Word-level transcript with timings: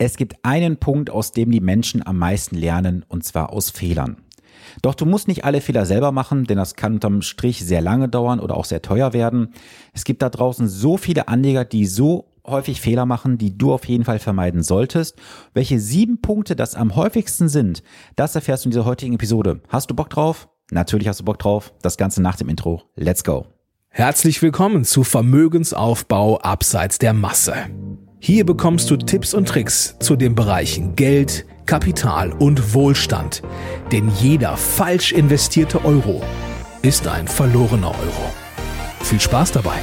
Es 0.00 0.16
gibt 0.16 0.36
einen 0.44 0.76
Punkt, 0.76 1.10
aus 1.10 1.32
dem 1.32 1.50
die 1.50 1.60
Menschen 1.60 2.06
am 2.06 2.18
meisten 2.18 2.56
lernen, 2.56 3.04
und 3.08 3.24
zwar 3.24 3.52
aus 3.52 3.70
Fehlern. 3.70 4.18
Doch 4.80 4.94
du 4.94 5.06
musst 5.06 5.26
nicht 5.26 5.44
alle 5.44 5.60
Fehler 5.60 5.86
selber 5.86 6.12
machen, 6.12 6.44
denn 6.44 6.56
das 6.56 6.76
kann 6.76 6.94
unterm 6.94 7.20
Strich 7.20 7.64
sehr 7.64 7.80
lange 7.80 8.08
dauern 8.08 8.38
oder 8.38 8.56
auch 8.56 8.64
sehr 8.64 8.80
teuer 8.80 9.12
werden. 9.12 9.54
Es 9.92 10.04
gibt 10.04 10.22
da 10.22 10.28
draußen 10.28 10.68
so 10.68 10.96
viele 10.96 11.26
Anleger, 11.26 11.64
die 11.64 11.84
so 11.84 12.26
häufig 12.46 12.80
Fehler 12.80 13.06
machen, 13.06 13.38
die 13.38 13.58
du 13.58 13.72
auf 13.72 13.86
jeden 13.86 14.04
Fall 14.04 14.20
vermeiden 14.20 14.62
solltest. 14.62 15.16
Welche 15.52 15.80
sieben 15.80 16.20
Punkte 16.20 16.54
das 16.54 16.76
am 16.76 16.94
häufigsten 16.94 17.48
sind, 17.48 17.82
das 18.14 18.36
erfährst 18.36 18.64
du 18.64 18.68
in 18.68 18.70
dieser 18.70 18.84
heutigen 18.84 19.14
Episode. 19.14 19.60
Hast 19.68 19.90
du 19.90 19.94
Bock 19.94 20.10
drauf? 20.10 20.48
Natürlich 20.70 21.08
hast 21.08 21.20
du 21.20 21.24
Bock 21.24 21.40
drauf. 21.40 21.72
Das 21.82 21.96
Ganze 21.96 22.22
nach 22.22 22.36
dem 22.36 22.48
Intro. 22.48 22.82
Let's 22.94 23.24
go. 23.24 23.46
Herzlich 23.88 24.40
willkommen 24.42 24.84
zu 24.84 25.02
Vermögensaufbau 25.02 26.38
abseits 26.38 26.98
der 26.98 27.14
Masse. 27.14 27.54
Hier 28.20 28.44
bekommst 28.44 28.90
du 28.90 28.96
Tipps 28.96 29.32
und 29.32 29.46
Tricks 29.48 29.96
zu 30.00 30.16
den 30.16 30.34
Bereichen 30.34 30.96
Geld, 30.96 31.46
Kapital 31.66 32.32
und 32.32 32.74
Wohlstand. 32.74 33.42
Denn 33.92 34.10
jeder 34.20 34.56
falsch 34.56 35.12
investierte 35.12 35.84
Euro 35.84 36.22
ist 36.82 37.06
ein 37.06 37.28
verlorener 37.28 37.90
Euro. 37.90 38.32
Viel 39.02 39.20
Spaß 39.20 39.52
dabei! 39.52 39.78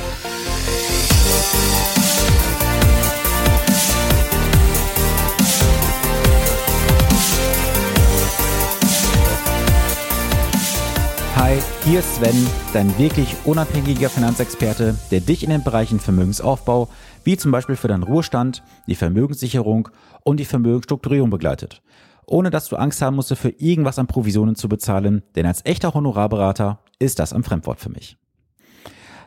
Hi, 11.56 11.62
hier 11.86 12.00
ist 12.00 12.16
Sven, 12.16 12.36
dein 12.74 12.98
wirklich 12.98 13.34
unabhängiger 13.46 14.10
Finanzexperte, 14.10 14.98
der 15.10 15.22
dich 15.22 15.42
in 15.42 15.52
den 15.52 15.64
Bereichen 15.64 16.02
Vermögensaufbau, 16.02 16.90
wie 17.24 17.38
zum 17.38 17.54
Beispiel 17.54 17.78
für 17.78 17.88
deinen 17.88 18.04
Ruhestand, 18.04 18.62
die 18.88 18.96
Vermögenssicherung 18.96 19.88
und 20.26 20.42
die 20.42 20.46
Vermögensstrukturierung 20.46 21.30
begleitet. 21.30 21.82
Ohne 22.26 22.50
dass 22.50 22.68
du 22.68 22.76
Angst 22.76 23.02
haben 23.02 23.16
musst, 23.16 23.34
für 23.38 23.52
irgendwas 23.52 24.00
an 24.00 24.08
Provisionen 24.08 24.56
zu 24.56 24.68
bezahlen, 24.68 25.24
denn 25.38 25.46
als 25.46 25.66
echter 25.66 25.94
Honorarberater 25.94 26.80
ist 27.00 27.20
das 27.20 27.32
ein 27.32 27.44
Fremdwort 27.44 27.80
für 27.80 27.90
mich. 27.90 28.18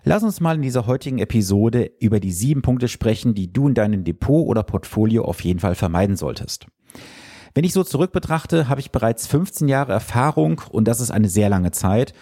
Lass 0.05 0.22
uns 0.22 0.41
mal 0.41 0.56
in 0.56 0.62
dieser 0.62 0.86
heutigen 0.86 1.20
Episode 1.20 1.92
über 1.98 2.20
die 2.20 2.33
sieben 2.33 2.60
Punkte 2.60 2.88
sprechen, 2.88 3.33
die 3.33 3.50
du 3.55 3.69
in 3.69 3.75
deinem 3.75 4.05
Depot 4.05 4.47
oder 4.47 4.64
Portfolio 4.64 5.25
auf 5.25 5.41
jeden 5.41 5.60
Fall 5.60 5.75
vermeiden 5.75 6.16
solltest. 6.16 6.66
Wenn 7.59 7.64
ich 7.64 7.73
so 7.73 7.83
zurück 7.83 8.12
betrachte, 8.12 8.69
habe 8.69 8.81
ich 8.81 8.92
bereits 8.92 9.27
15 9.27 9.67
Jahre 9.67 9.92
Erfahrung 9.92 10.61
und 10.70 10.87
das 10.87 11.01
ist 11.01 11.11
eine 11.11 11.28
sehr 11.28 11.48
lange 11.48 11.73
Zeit. 11.73 12.15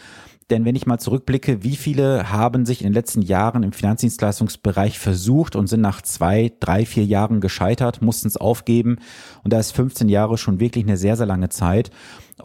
Denn 0.48 0.64
wenn 0.64 0.76
ich 0.76 0.86
mal 0.86 0.96
zurückblicke, 0.96 1.62
wie 1.62 1.76
viele 1.76 2.32
haben 2.32 2.64
sich 2.64 2.80
in 2.80 2.86
den 2.86 2.94
letzten 2.94 3.20
Jahren 3.20 3.62
im 3.62 3.72
Finanzdienstleistungsbereich 3.72 4.98
versucht 4.98 5.54
und 5.54 5.66
sind 5.66 5.82
nach 5.82 6.00
zwei, 6.00 6.52
drei, 6.58 6.86
vier 6.86 7.04
Jahren 7.04 7.42
gescheitert, 7.42 8.00
mussten 8.00 8.28
es 8.28 8.38
aufgeben. 8.38 8.96
Und 9.44 9.52
da 9.52 9.58
ist 9.58 9.72
15 9.72 10.08
Jahre 10.08 10.38
schon 10.38 10.58
wirklich 10.58 10.86
eine 10.86 10.96
sehr, 10.96 11.18
sehr 11.18 11.26
lange 11.26 11.50
Zeit. 11.50 11.90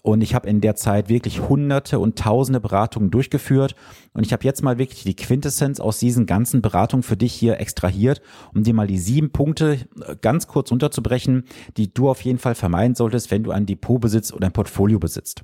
Und 0.03 0.21
ich 0.21 0.33
habe 0.33 0.47
in 0.49 0.61
der 0.61 0.75
Zeit 0.75 1.09
wirklich 1.09 1.41
hunderte 1.41 1.99
und 1.99 2.17
tausende 2.17 2.59
Beratungen 2.59 3.11
durchgeführt. 3.11 3.75
Und 4.13 4.25
ich 4.25 4.31
habe 4.31 4.43
jetzt 4.45 4.63
mal 4.63 4.77
wirklich 4.77 5.03
die 5.03 5.15
Quintessenz 5.15 5.79
aus 5.79 5.99
diesen 5.99 6.25
ganzen 6.25 6.61
Beratungen 6.61 7.03
für 7.03 7.17
dich 7.17 7.33
hier 7.33 7.59
extrahiert, 7.59 8.21
um 8.53 8.63
dir 8.63 8.73
mal 8.73 8.87
die 8.87 8.99
sieben 8.99 9.31
Punkte 9.31 9.79
äh, 10.05 10.15
ganz 10.21 10.47
kurz 10.47 10.71
unterzubrechen, 10.71 11.43
die 11.77 11.93
du 11.93 12.09
auf 12.09 12.21
jeden 12.21 12.39
Fall 12.39 12.55
vermeiden 12.55 12.95
solltest, 12.95 13.31
wenn 13.31 13.43
du 13.43 13.51
ein 13.51 13.65
Depot 13.65 13.99
besitzt 13.99 14.33
oder 14.33 14.47
ein 14.47 14.53
Portfolio 14.53 14.99
besitzt. 14.99 15.43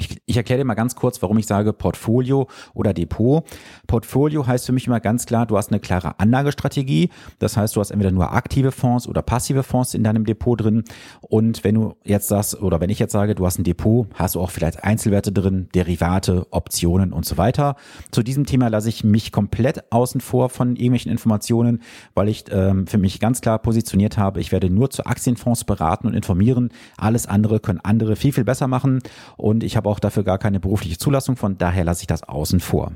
Ich, 0.00 0.22
ich 0.24 0.36
erkläre 0.36 0.60
dir 0.60 0.64
mal 0.64 0.74
ganz 0.74 0.94
kurz, 0.94 1.20
warum 1.20 1.36
ich 1.38 1.46
sage 1.46 1.72
Portfolio 1.72 2.48
oder 2.72 2.94
Depot. 2.94 3.44
Portfolio 3.86 4.46
heißt 4.46 4.66
für 4.66 4.72
mich 4.72 4.86
immer 4.86 5.00
ganz 5.00 5.26
klar, 5.26 5.44
du 5.44 5.58
hast 5.58 5.70
eine 5.70 5.80
klare 5.80 6.18
Anlagestrategie. 6.18 7.10
Das 7.38 7.56
heißt, 7.56 7.76
du 7.76 7.80
hast 7.80 7.90
entweder 7.90 8.10
nur 8.10 8.32
aktive 8.32 8.72
Fonds 8.72 9.06
oder 9.06 9.20
passive 9.20 9.62
Fonds 9.62 9.92
in 9.94 10.02
deinem 10.02 10.24
Depot 10.24 10.58
drin. 10.58 10.84
Und 11.20 11.64
wenn 11.64 11.74
du 11.74 11.96
jetzt 12.04 12.28
sagst, 12.28 12.60
oder 12.62 12.80
wenn 12.80 12.88
ich 12.88 12.98
jetzt 12.98 13.12
sage, 13.12 13.34
du 13.34 13.44
hast 13.44 13.58
ein 13.58 13.64
Depot, 13.64 14.06
hast 14.14 14.36
du 14.36 14.40
auch 14.40 14.50
vielleicht 14.50 14.84
Einzelwerte 14.84 15.32
drin, 15.32 15.68
Derivate, 15.74 16.46
Optionen 16.50 17.12
und 17.12 17.26
so 17.26 17.36
weiter. 17.36 17.76
Zu 18.10 18.22
diesem 18.22 18.46
Thema 18.46 18.68
lasse 18.68 18.88
ich 18.88 19.04
mich 19.04 19.32
komplett 19.32 19.92
außen 19.92 20.22
vor 20.22 20.48
von 20.48 20.76
irgendwelchen 20.76 21.12
Informationen, 21.12 21.82
weil 22.14 22.28
ich 22.28 22.44
ähm, 22.50 22.86
für 22.86 22.98
mich 22.98 23.20
ganz 23.20 23.42
klar 23.42 23.58
positioniert 23.58 24.16
habe, 24.16 24.40
ich 24.40 24.50
werde 24.50 24.70
nur 24.70 24.88
zu 24.90 25.04
Aktienfonds 25.04 25.64
beraten 25.64 26.06
und 26.06 26.14
informieren. 26.14 26.70
Alles 26.96 27.26
andere 27.26 27.60
können 27.60 27.80
andere 27.82 28.16
viel, 28.16 28.32
viel 28.32 28.44
besser 28.44 28.66
machen. 28.66 29.00
Und 29.36 29.62
ich 29.62 29.76
habe 29.76 29.89
auch 29.90 29.98
dafür 29.98 30.24
gar 30.24 30.38
keine 30.38 30.60
berufliche 30.60 30.98
Zulassung, 30.98 31.36
von 31.36 31.58
daher 31.58 31.84
lasse 31.84 32.02
ich 32.02 32.06
das 32.06 32.22
außen 32.22 32.60
vor. 32.60 32.92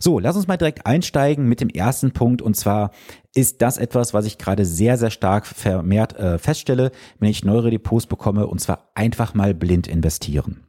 So, 0.00 0.18
lass 0.18 0.36
uns 0.36 0.48
mal 0.48 0.56
direkt 0.56 0.86
einsteigen 0.86 1.46
mit 1.46 1.60
dem 1.60 1.68
ersten 1.68 2.12
Punkt 2.12 2.42
und 2.42 2.56
zwar 2.56 2.90
ist 3.34 3.62
das 3.62 3.78
etwas, 3.78 4.14
was 4.14 4.26
ich 4.26 4.38
gerade 4.38 4.64
sehr, 4.64 4.96
sehr 4.96 5.10
stark 5.10 5.46
vermehrt 5.46 6.18
äh, 6.18 6.38
feststelle, 6.38 6.90
wenn 7.18 7.30
ich 7.30 7.44
neuere 7.44 7.70
Depots 7.70 8.06
bekomme 8.06 8.46
und 8.46 8.60
zwar 8.60 8.90
einfach 8.94 9.34
mal 9.34 9.54
blind 9.54 9.86
investieren. 9.86 10.64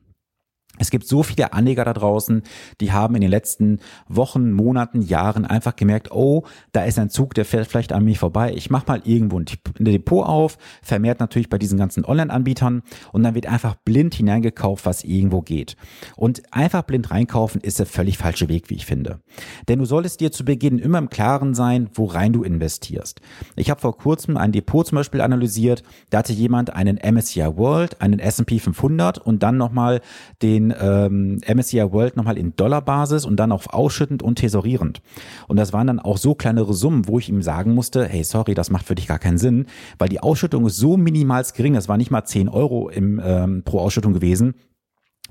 Es 0.81 0.89
gibt 0.89 1.05
so 1.05 1.21
viele 1.21 1.53
Anleger 1.53 1.85
da 1.85 1.93
draußen, 1.93 2.41
die 2.81 2.91
haben 2.91 3.13
in 3.13 3.21
den 3.21 3.29
letzten 3.29 3.79
Wochen, 4.07 4.51
Monaten, 4.51 5.03
Jahren 5.03 5.45
einfach 5.45 5.75
gemerkt, 5.75 6.11
oh, 6.11 6.43
da 6.71 6.83
ist 6.85 6.97
ein 6.97 7.11
Zug, 7.11 7.35
der 7.35 7.45
fährt 7.45 7.67
vielleicht 7.67 7.93
an 7.93 8.03
mir 8.03 8.15
vorbei. 8.15 8.51
Ich 8.55 8.71
mache 8.71 8.85
mal 8.87 9.01
irgendwo 9.05 9.39
ein 9.39 9.45
Depot 9.77 10.25
auf, 10.25 10.57
vermehrt 10.81 11.19
natürlich 11.19 11.49
bei 11.49 11.59
diesen 11.59 11.77
ganzen 11.77 12.03
Online-Anbietern 12.03 12.81
und 13.11 13.21
dann 13.21 13.35
wird 13.35 13.45
einfach 13.45 13.75
blind 13.75 14.15
hineingekauft, 14.15 14.87
was 14.87 15.03
irgendwo 15.03 15.41
geht. 15.41 15.75
Und 16.15 16.41
einfach 16.51 16.81
blind 16.81 17.11
reinkaufen 17.11 17.61
ist 17.61 17.77
der 17.77 17.85
völlig 17.85 18.17
falsche 18.17 18.49
Weg, 18.49 18.71
wie 18.71 18.75
ich 18.75 18.87
finde. 18.87 19.19
Denn 19.67 19.77
du 19.77 19.85
solltest 19.85 20.19
dir 20.19 20.31
zu 20.31 20.43
Beginn 20.43 20.79
immer 20.79 20.97
im 20.97 21.11
Klaren 21.11 21.53
sein, 21.53 21.91
worein 21.93 22.33
du 22.33 22.41
investierst. 22.41 23.21
Ich 23.55 23.69
habe 23.69 23.79
vor 23.79 23.95
kurzem 23.95 24.35
ein 24.35 24.51
Depot 24.51 24.87
zum 24.87 24.95
Beispiel 24.95 25.21
analysiert, 25.21 25.83
da 26.09 26.19
hatte 26.19 26.33
jemand 26.33 26.73
einen 26.73 26.97
MSCI 26.97 27.55
World, 27.55 28.01
einen 28.01 28.17
S&P 28.17 28.57
500 28.57 29.19
und 29.19 29.43
dann 29.43 29.57
nochmal 29.57 30.01
den 30.41 30.70
ähm, 30.79 31.41
MSCI 31.47 31.91
World 31.91 32.15
nochmal 32.15 32.37
in 32.37 32.55
Dollarbasis 32.55 33.25
und 33.25 33.37
dann 33.37 33.51
auf 33.51 33.73
ausschüttend 33.73 34.23
und 34.23 34.35
tesorierend. 34.35 35.01
Und 35.47 35.57
das 35.57 35.73
waren 35.73 35.87
dann 35.87 35.99
auch 35.99 36.17
so 36.17 36.35
kleinere 36.35 36.73
Summen, 36.73 37.07
wo 37.07 37.19
ich 37.19 37.29
ihm 37.29 37.41
sagen 37.41 37.73
musste, 37.73 38.05
hey, 38.05 38.23
sorry, 38.23 38.53
das 38.53 38.69
macht 38.69 38.85
für 38.85 38.95
dich 38.95 39.07
gar 39.07 39.19
keinen 39.19 39.37
Sinn, 39.37 39.65
weil 39.97 40.09
die 40.09 40.19
Ausschüttung 40.19 40.65
ist 40.65 40.77
so 40.77 40.97
minimal 40.97 41.41
gering, 41.55 41.73
das 41.73 41.87
war 41.87 41.97
nicht 41.97 42.11
mal 42.11 42.23
10 42.23 42.49
Euro 42.49 42.89
im, 42.89 43.19
ähm, 43.23 43.63
pro 43.63 43.79
Ausschüttung 43.79 44.13
gewesen, 44.13 44.53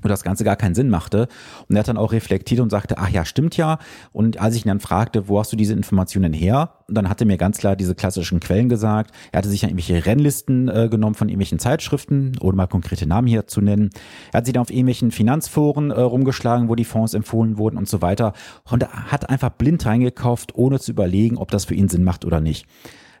wo 0.01 0.07
das 0.07 0.23
Ganze 0.23 0.43
gar 0.43 0.55
keinen 0.55 0.75
Sinn 0.75 0.89
machte. 0.89 1.27
Und 1.67 1.75
er 1.75 1.79
hat 1.79 1.87
dann 1.87 1.97
auch 1.97 2.11
reflektiert 2.11 2.59
und 2.59 2.69
sagte, 2.69 2.97
ach 2.97 3.09
ja, 3.09 3.25
stimmt 3.25 3.57
ja. 3.57 3.79
Und 4.11 4.39
als 4.39 4.55
ich 4.55 4.65
ihn 4.65 4.69
dann 4.69 4.79
fragte, 4.79 5.27
wo 5.27 5.39
hast 5.39 5.51
du 5.51 5.57
diese 5.57 5.73
Informationen 5.73 6.33
her? 6.33 6.71
dann 6.91 7.09
hat 7.09 7.21
er 7.21 7.27
mir 7.27 7.37
ganz 7.37 7.57
klar 7.57 7.75
diese 7.75 7.95
klassischen 7.95 8.39
Quellen 8.39 8.69
gesagt. 8.69 9.11
Er 9.31 9.39
hatte 9.39 9.49
sich 9.49 9.61
dann 9.61 9.69
irgendwelche 9.69 10.05
Rennlisten 10.05 10.67
äh, 10.67 10.89
genommen 10.89 11.15
von 11.15 11.29
irgendwelchen 11.29 11.59
Zeitschriften, 11.59 12.33
ohne 12.41 12.57
mal 12.57 12.67
konkrete 12.67 13.07
Namen 13.07 13.27
hier 13.27 13.47
zu 13.47 13.61
nennen. 13.61 13.89
Er 14.31 14.39
hat 14.39 14.45
sich 14.45 14.53
dann 14.53 14.61
auf 14.61 14.69
irgendwelchen 14.69 15.11
Finanzforen 15.11 15.91
äh, 15.91 15.99
rumgeschlagen, 15.99 16.69
wo 16.69 16.75
die 16.75 16.85
Fonds 16.85 17.13
empfohlen 17.13 17.57
wurden 17.57 17.77
und 17.77 17.87
so 17.87 18.01
weiter. 18.01 18.33
Und 18.69 18.83
er 18.83 19.11
hat 19.11 19.29
einfach 19.29 19.49
blind 19.49 19.85
reingekauft, 19.85 20.55
ohne 20.55 20.79
zu 20.79 20.91
überlegen, 20.91 21.37
ob 21.37 21.51
das 21.51 21.65
für 21.65 21.75
ihn 21.75 21.89
Sinn 21.89 22.03
macht 22.03 22.25
oder 22.25 22.41
nicht. 22.41 22.65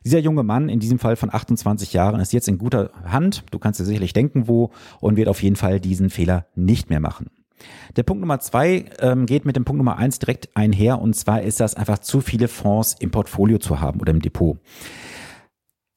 Dieser 0.03 0.19
junge 0.19 0.43
Mann, 0.43 0.69
in 0.69 0.79
diesem 0.79 0.99
Fall 0.99 1.15
von 1.15 1.33
28 1.33 1.93
Jahren, 1.93 2.19
ist 2.19 2.33
jetzt 2.33 2.47
in 2.47 2.57
guter 2.57 2.91
Hand. 3.05 3.43
Du 3.51 3.59
kannst 3.59 3.79
dir 3.79 3.85
sicherlich 3.85 4.13
denken, 4.13 4.47
wo 4.47 4.71
und 4.99 5.15
wird 5.15 5.27
auf 5.27 5.43
jeden 5.43 5.55
Fall 5.55 5.79
diesen 5.79 6.09
Fehler 6.09 6.47
nicht 6.55 6.89
mehr 6.89 6.99
machen. 6.99 7.27
Der 7.95 8.03
Punkt 8.03 8.21
Nummer 8.21 8.39
zwei 8.39 8.85
ähm, 8.99 9.27
geht 9.27 9.45
mit 9.45 9.55
dem 9.55 9.65
Punkt 9.65 9.77
Nummer 9.77 9.97
eins 9.97 10.17
direkt 10.17 10.49
einher 10.55 10.99
und 10.99 11.15
zwar 11.15 11.43
ist 11.43 11.59
das 11.59 11.75
einfach 11.75 11.99
zu 11.99 12.21
viele 12.21 12.47
Fonds 12.47 12.95
im 12.99 13.11
Portfolio 13.11 13.59
zu 13.59 13.79
haben 13.79 13.99
oder 13.99 14.11
im 14.11 14.21
Depot. 14.21 14.57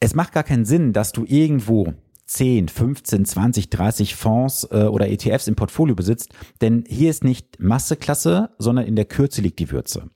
Es 0.01 0.15
macht 0.15 0.33
gar 0.33 0.43
keinen 0.43 0.67
Sinn, 0.67 0.93
dass 0.93 1.13
du 1.13 1.25
irgendwo 1.27 1.95
10, 2.27 2.69
15, 2.69 3.25
20, 3.25 3.71
30 3.71 4.15
Fonds 4.15 4.69
äh, 4.71 4.85
oder 4.85 5.09
ETFs 5.09 5.47
im 5.47 5.57
Portfolio 5.57 5.95
besitzt, 5.95 6.35
denn 6.61 6.85
hier 6.87 7.11
ist 7.11 7.25
nicht 7.25 7.61
Masseklasse, 7.61 8.51
sondern 8.59 8.87
in 8.87 8.97
der 8.97 9.05
Kürze 9.05 9.41
liegt 9.41 9.59
die 9.59 9.71
Würze. 9.71 10.11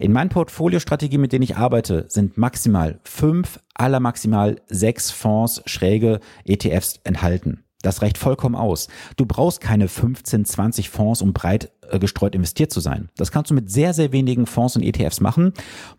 In 0.00 0.12
meinen 0.12 0.30
Portfoliostrategien, 0.30 1.20
mit 1.20 1.30
denen 1.30 1.42
ich 1.42 1.58
arbeite, 1.58 2.06
sind 2.08 2.38
maximal 2.38 2.98
fünf, 3.04 3.60
aller 3.74 4.00
maximal 4.00 4.56
sechs 4.66 5.10
Fonds, 5.10 5.60
schräge 5.66 6.20
ETFs 6.46 7.00
enthalten. 7.04 7.64
Das 7.82 8.00
reicht 8.00 8.16
vollkommen 8.16 8.54
aus. 8.54 8.88
Du 9.18 9.26
brauchst 9.26 9.60
keine 9.60 9.88
15, 9.88 10.46
20 10.46 10.88
Fonds, 10.88 11.20
um 11.20 11.34
breit 11.34 11.70
äh, 11.90 11.98
gestreut 11.98 12.34
investiert 12.34 12.72
zu 12.72 12.80
sein. 12.80 13.10
Das 13.18 13.30
kannst 13.30 13.50
du 13.50 13.54
mit 13.54 13.70
sehr, 13.70 13.92
sehr 13.92 14.10
wenigen 14.10 14.46
Fonds 14.46 14.74
und 14.74 14.82
ETFs 14.82 15.20
machen. 15.20 15.52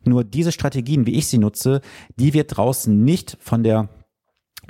Nur 0.04 0.24
diese 0.24 0.52
Strategien, 0.52 1.06
wie 1.06 1.16
ich 1.16 1.28
sie 1.28 1.38
nutze, 1.38 1.82
die 2.16 2.34
wird 2.34 2.58
draußen 2.58 3.04
nicht 3.04 3.38
von 3.40 3.62
der 3.62 3.88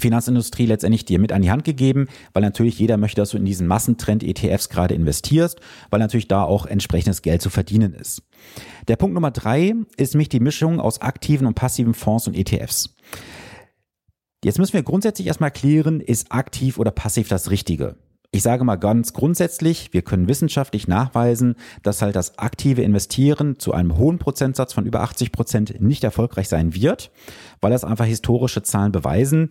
Finanzindustrie 0.02 0.66
letztendlich 0.66 1.06
dir 1.06 1.20
mit 1.20 1.32
an 1.32 1.42
die 1.42 1.52
Hand 1.52 1.64
gegeben, 1.64 2.08
weil 2.34 2.42
natürlich 2.42 2.78
jeder 2.80 2.98
möchte, 2.98 3.22
dass 3.22 3.30
du 3.30 3.38
in 3.38 3.46
diesen 3.46 3.68
Massentrend 3.68 4.24
ETFs 4.24 4.70
gerade 4.70 4.94
investierst, 4.94 5.62
weil 5.90 6.00
natürlich 6.00 6.28
da 6.28 6.44
auch 6.44 6.66
entsprechendes 6.66 7.22
Geld 7.22 7.42
zu 7.42 7.50
verdienen 7.50 7.94
ist. 7.94 8.24
Der 8.88 8.98
Punkt 8.98 9.14
Nummer 9.14 9.32
drei 9.32 9.74
ist 9.96 10.16
mich 10.16 10.30
die 10.30 10.40
Mischung 10.40 10.80
aus 10.80 11.02
aktiven 11.02 11.48
und 11.48 11.54
passiven 11.54 11.94
Fonds 11.94 12.28
und 12.28 12.36
ETFs. 12.36 12.96
Jetzt 14.44 14.58
müssen 14.58 14.74
wir 14.74 14.84
grundsätzlich 14.84 15.28
erstmal 15.28 15.52
klären, 15.52 16.02
ist 16.02 16.32
aktiv 16.32 16.80
oder 16.80 16.92
passiv 16.92 17.28
das 17.28 17.52
Richtige? 17.52 17.96
Ich 18.34 18.44
sage 18.44 18.64
mal 18.64 18.78
ganz 18.78 19.12
grundsätzlich, 19.12 19.92
wir 19.92 20.04
können 20.04 20.30
wissenschaftlich 20.30 20.88
nachweisen, 20.88 21.56
dass 21.84 22.02
halt 22.02 22.16
das 22.16 22.40
aktive 22.40 22.82
Investieren 22.82 23.60
zu 23.60 23.74
einem 23.74 23.98
hohen 23.98 24.20
Prozentsatz 24.20 24.72
von 24.72 24.86
über 24.86 25.02
80 25.02 25.34
Prozent 25.34 25.82
nicht 25.82 26.02
erfolgreich 26.06 26.48
sein 26.48 26.74
wird, 26.74 27.12
weil 27.60 27.72
das 27.72 27.84
einfach 27.84 28.06
historische 28.06 28.64
Zahlen 28.64 28.94
beweisen. 28.94 29.50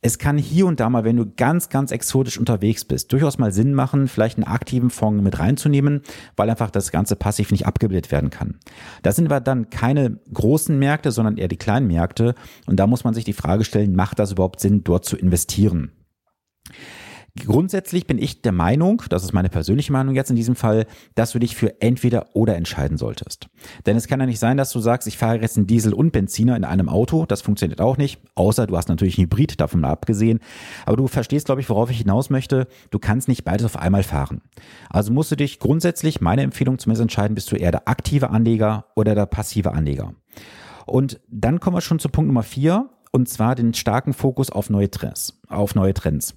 Es 0.00 0.18
kann 0.18 0.38
hier 0.38 0.64
und 0.64 0.80
da 0.80 0.88
mal, 0.88 1.04
wenn 1.04 1.18
du 1.18 1.26
ganz, 1.26 1.68
ganz 1.68 1.92
exotisch 1.92 2.38
unterwegs 2.38 2.86
bist, 2.86 3.12
durchaus 3.12 3.36
mal 3.36 3.52
Sinn 3.52 3.74
machen, 3.74 4.08
vielleicht 4.08 4.38
einen 4.38 4.46
aktiven 4.46 4.88
Fonds 4.88 5.22
mit 5.22 5.38
reinzunehmen, 5.38 6.00
weil 6.34 6.48
einfach 6.48 6.70
das 6.70 6.90
Ganze 6.90 7.16
passiv 7.16 7.50
nicht 7.50 7.66
abgebildet 7.66 8.10
werden 8.10 8.30
kann. 8.30 8.58
Da 9.02 9.12
sind 9.12 9.28
wir 9.28 9.40
dann 9.40 9.68
keine 9.68 10.20
großen 10.32 10.78
Märkte, 10.78 11.12
sondern 11.12 11.36
eher 11.36 11.48
die 11.48 11.58
kleinen 11.58 11.86
Märkte. 11.86 12.34
Und 12.64 12.76
da 12.80 12.86
muss 12.86 13.04
man 13.04 13.12
sich 13.12 13.24
die 13.26 13.34
Frage 13.34 13.64
stellen, 13.64 13.94
macht 13.94 14.18
das 14.18 14.32
überhaupt 14.32 14.60
Sinn, 14.60 14.84
dort 14.84 15.04
zu 15.04 15.18
investieren? 15.18 15.92
Grundsätzlich 17.38 18.06
bin 18.06 18.18
ich 18.18 18.42
der 18.42 18.52
Meinung, 18.52 19.02
das 19.08 19.24
ist 19.24 19.32
meine 19.32 19.48
persönliche 19.48 19.90
Meinung 19.90 20.14
jetzt 20.14 20.28
in 20.28 20.36
diesem 20.36 20.54
Fall, 20.54 20.84
dass 21.14 21.32
du 21.32 21.38
dich 21.38 21.56
für 21.56 21.80
entweder 21.80 22.26
oder 22.34 22.56
entscheiden 22.56 22.98
solltest. 22.98 23.48
Denn 23.86 23.96
es 23.96 24.06
kann 24.06 24.20
ja 24.20 24.26
nicht 24.26 24.38
sein, 24.38 24.58
dass 24.58 24.70
du 24.70 24.80
sagst, 24.80 25.08
ich 25.08 25.16
fahre 25.16 25.40
jetzt 25.40 25.56
einen 25.56 25.66
Diesel 25.66 25.94
und 25.94 26.12
Benziner 26.12 26.56
in 26.56 26.64
einem 26.64 26.90
Auto. 26.90 27.24
Das 27.24 27.40
funktioniert 27.40 27.80
auch 27.80 27.96
nicht. 27.96 28.20
Außer 28.34 28.66
du 28.66 28.76
hast 28.76 28.90
natürlich 28.90 29.16
einen 29.16 29.28
Hybrid, 29.28 29.60
davon 29.60 29.80
mal 29.80 29.90
abgesehen. 29.90 30.40
Aber 30.84 30.98
du 30.98 31.06
verstehst, 31.06 31.46
glaube 31.46 31.62
ich, 31.62 31.70
worauf 31.70 31.90
ich 31.90 31.98
hinaus 31.98 32.28
möchte. 32.28 32.66
Du 32.90 32.98
kannst 32.98 33.28
nicht 33.28 33.44
beides 33.44 33.64
auf 33.64 33.78
einmal 33.78 34.02
fahren. 34.02 34.42
Also 34.90 35.10
musst 35.10 35.32
du 35.32 35.36
dich 35.36 35.58
grundsätzlich, 35.58 36.20
meine 36.20 36.42
Empfehlung 36.42 36.78
zumindest 36.78 37.02
entscheiden, 37.02 37.34
bist 37.34 37.50
du 37.50 37.56
eher 37.56 37.70
der 37.70 37.88
aktive 37.88 38.28
Anleger 38.28 38.84
oder 38.94 39.14
der 39.14 39.24
passive 39.24 39.72
Anleger. 39.72 40.12
Und 40.84 41.18
dann 41.30 41.60
kommen 41.60 41.76
wir 41.76 41.80
schon 41.80 41.98
zu 41.98 42.10
Punkt 42.10 42.26
Nummer 42.26 42.42
vier. 42.42 42.90
Und 43.14 43.28
zwar 43.28 43.54
den 43.54 43.74
starken 43.74 44.14
Fokus 44.14 44.48
auf 44.48 44.70
neue 44.70 44.90
Trends, 44.90 45.38
auf 45.48 45.74
neue 45.74 45.92
Trends. 45.92 46.34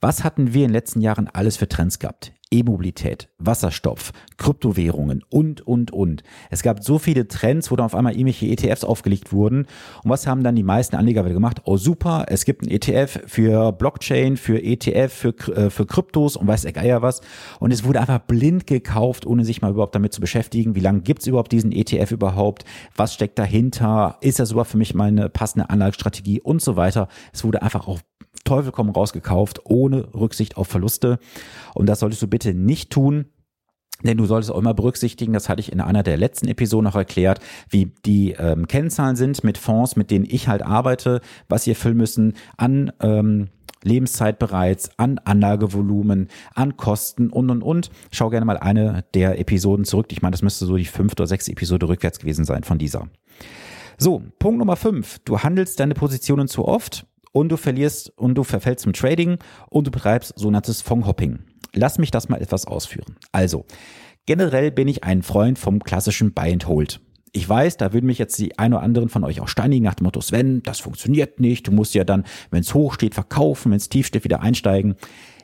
Was 0.00 0.22
hatten 0.22 0.54
wir 0.54 0.62
in 0.62 0.68
den 0.68 0.74
letzten 0.74 1.00
Jahren 1.00 1.28
alles 1.28 1.56
für 1.56 1.68
Trends 1.68 1.98
gehabt? 1.98 2.32
E-Mobilität, 2.50 3.28
Wasserstoff, 3.38 4.12
Kryptowährungen 4.38 5.22
und, 5.28 5.66
und, 5.66 5.90
und. 5.90 6.22
Es 6.50 6.62
gab 6.62 6.82
so 6.82 6.98
viele 6.98 7.28
Trends, 7.28 7.70
wo 7.70 7.76
dann 7.76 7.86
auf 7.86 7.94
einmal 7.94 8.14
irgendwelche 8.14 8.46
ETFs 8.46 8.84
aufgelegt 8.84 9.32
wurden. 9.32 9.66
Und 10.02 10.10
was 10.10 10.26
haben 10.26 10.42
dann 10.42 10.56
die 10.56 10.62
meisten 10.62 10.96
Anleger 10.96 11.24
wieder 11.24 11.34
gemacht? 11.34 11.62
Oh 11.64 11.76
super, 11.76 12.24
es 12.28 12.44
gibt 12.44 12.62
ein 12.62 12.70
ETF 12.70 13.20
für 13.26 13.72
Blockchain, 13.72 14.36
für 14.36 14.62
ETF, 14.62 15.12
für, 15.12 15.34
äh, 15.54 15.68
für 15.68 15.84
Kryptos 15.84 16.36
und 16.36 16.46
weiß 16.46 16.62
der 16.62 16.72
Geier 16.72 17.02
was. 17.02 17.20
Und 17.60 17.70
es 17.70 17.84
wurde 17.84 18.00
einfach 18.00 18.20
blind 18.20 18.66
gekauft, 18.66 19.26
ohne 19.26 19.44
sich 19.44 19.60
mal 19.60 19.72
überhaupt 19.72 19.94
damit 19.94 20.14
zu 20.14 20.20
beschäftigen. 20.20 20.74
Wie 20.74 20.80
lange 20.80 21.00
gibt's 21.00 21.26
überhaupt 21.26 21.52
diesen 21.52 21.72
ETF 21.72 22.12
überhaupt? 22.12 22.64
Was 22.96 23.12
steckt 23.12 23.38
dahinter? 23.38 24.16
Ist 24.22 24.38
das 24.38 24.52
überhaupt 24.52 24.70
für 24.70 24.78
mich 24.78 24.94
meine 24.94 25.28
passende 25.28 25.68
Anlagestrategie 25.68 26.40
und 26.40 26.62
so 26.62 26.76
weiter? 26.76 27.08
Es 27.32 27.44
wurde 27.44 27.60
einfach 27.60 27.88
auf 27.88 28.00
Teufel 28.48 28.72
komm 28.72 28.90
raus 28.90 29.12
gekauft, 29.12 29.60
ohne 29.64 30.12
Rücksicht 30.14 30.56
auf 30.56 30.68
Verluste. 30.68 31.18
Und 31.74 31.86
das 31.86 32.00
solltest 32.00 32.22
du 32.22 32.28
bitte 32.28 32.54
nicht 32.54 32.90
tun. 32.90 33.26
Denn 34.04 34.16
du 34.16 34.26
solltest 34.26 34.52
auch 34.52 34.58
immer 34.58 34.74
berücksichtigen, 34.74 35.32
das 35.32 35.48
hatte 35.48 35.60
ich 35.60 35.72
in 35.72 35.80
einer 35.80 36.04
der 36.04 36.16
letzten 36.16 36.46
Episoden 36.46 36.84
noch 36.84 36.94
erklärt, 36.94 37.40
wie 37.68 37.86
die 38.06 38.30
ähm, 38.30 38.68
Kennzahlen 38.68 39.16
sind 39.16 39.42
mit 39.42 39.58
Fonds, 39.58 39.96
mit 39.96 40.12
denen 40.12 40.24
ich 40.24 40.46
halt 40.46 40.62
arbeite, 40.62 41.20
was 41.48 41.64
sie 41.64 41.70
erfüllen 41.70 41.96
müssen 41.96 42.34
an 42.56 42.92
ähm, 43.00 43.48
Lebenszeit 43.82 44.38
bereits, 44.38 44.90
an 44.98 45.18
Anlagevolumen, 45.18 46.28
an 46.54 46.76
Kosten 46.76 47.28
und 47.30 47.50
und 47.50 47.62
und. 47.62 47.90
Schau 48.12 48.30
gerne 48.30 48.46
mal 48.46 48.56
eine 48.56 49.04
der 49.14 49.38
Episoden 49.40 49.84
zurück. 49.84 50.06
Ich 50.10 50.22
meine, 50.22 50.32
das 50.32 50.42
müsste 50.42 50.66
so 50.66 50.76
die 50.76 50.84
fünfte 50.84 51.22
oder 51.22 51.28
sechste 51.28 51.52
Episode 51.52 51.88
rückwärts 51.88 52.18
gewesen 52.18 52.44
sein 52.44 52.62
von 52.62 52.78
dieser. 52.78 53.08
So, 53.98 54.22
Punkt 54.38 54.58
Nummer 54.58 54.76
fünf. 54.76 55.18
Du 55.24 55.40
handelst 55.40 55.80
deine 55.80 55.94
Positionen 55.94 56.46
zu 56.46 56.66
oft 56.66 57.04
und 57.38 57.50
du 57.50 57.56
verlierst 57.56 58.12
und 58.18 58.34
du 58.34 58.42
verfällst 58.42 58.82
zum 58.82 58.92
Trading 58.92 59.38
und 59.70 59.86
du 59.86 59.92
betreibst 59.92 60.36
sogenanntes 60.36 60.82
Fondhopping. 60.82 61.38
Lass 61.72 61.98
mich 61.98 62.10
das 62.10 62.28
mal 62.28 62.42
etwas 62.42 62.66
ausführen. 62.66 63.16
Also, 63.30 63.64
generell 64.26 64.72
bin 64.72 64.88
ich 64.88 65.04
ein 65.04 65.22
Freund 65.22 65.56
vom 65.56 65.84
klassischen 65.84 66.32
Buy 66.32 66.52
and 66.52 66.66
Hold. 66.66 67.00
Ich 67.32 67.48
weiß, 67.48 67.76
da 67.76 67.92
würden 67.92 68.06
mich 68.06 68.18
jetzt 68.18 68.38
die 68.40 68.58
ein 68.58 68.72
oder 68.72 68.82
anderen 68.82 69.08
von 69.08 69.22
euch 69.22 69.40
auch 69.40 69.46
steinigen 69.46 69.84
nach 69.84 69.94
dem 69.94 70.04
Motto, 70.04 70.20
Sven, 70.20 70.62
das 70.64 70.80
funktioniert 70.80 71.38
nicht. 71.38 71.68
Du 71.68 71.72
musst 71.72 71.94
ja 71.94 72.02
dann, 72.02 72.24
wenn 72.50 72.62
es 72.62 72.74
hoch 72.74 72.94
steht, 72.94 73.14
verkaufen, 73.14 73.70
wenn 73.70 73.76
es 73.76 73.88
tief 73.88 74.08
steht, 74.08 74.24
wieder 74.24 74.40
einsteigen. 74.40 74.96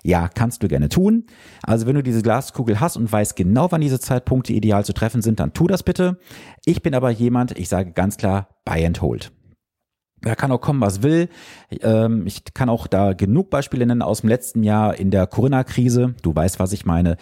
Ja, 0.02 0.28
kannst 0.28 0.64
du 0.64 0.68
gerne 0.68 0.88
tun. 0.88 1.26
Also 1.62 1.86
wenn 1.86 1.94
du 1.94 2.02
diese 2.02 2.22
Glaskugel 2.22 2.80
hast 2.80 2.96
und 2.96 3.12
weißt 3.12 3.36
genau, 3.36 3.70
wann 3.70 3.82
diese 3.82 4.00
Zeitpunkte 4.00 4.52
ideal 4.52 4.84
zu 4.84 4.94
treffen 4.94 5.22
sind, 5.22 5.38
dann 5.38 5.52
tu 5.52 5.68
das 5.68 5.84
bitte. 5.84 6.18
Ich 6.64 6.82
bin 6.82 6.94
aber 6.94 7.10
jemand, 7.10 7.56
ich 7.56 7.68
sage 7.68 7.92
ganz 7.92 8.16
klar, 8.16 8.48
Buy 8.64 8.84
and 8.84 9.00
Hold. 9.00 9.30
Da 10.24 10.34
kann 10.34 10.50
auch 10.52 10.60
kommen, 10.60 10.80
was 10.80 11.02
will. 11.02 11.28
Ähm, 11.82 12.26
ich 12.26 12.42
kann 12.54 12.70
auch 12.70 12.86
da 12.86 13.12
genug 13.12 13.50
Beispiele 13.50 13.86
nennen 13.86 14.00
aus 14.00 14.22
dem 14.22 14.30
letzten 14.30 14.62
Jahr 14.62 14.98
in 14.98 15.10
der 15.10 15.26
Corona-Krise. 15.26 16.14
Du 16.22 16.34
weißt, 16.34 16.58
was 16.58 16.72
ich 16.72 16.86
meine. 16.86 17.18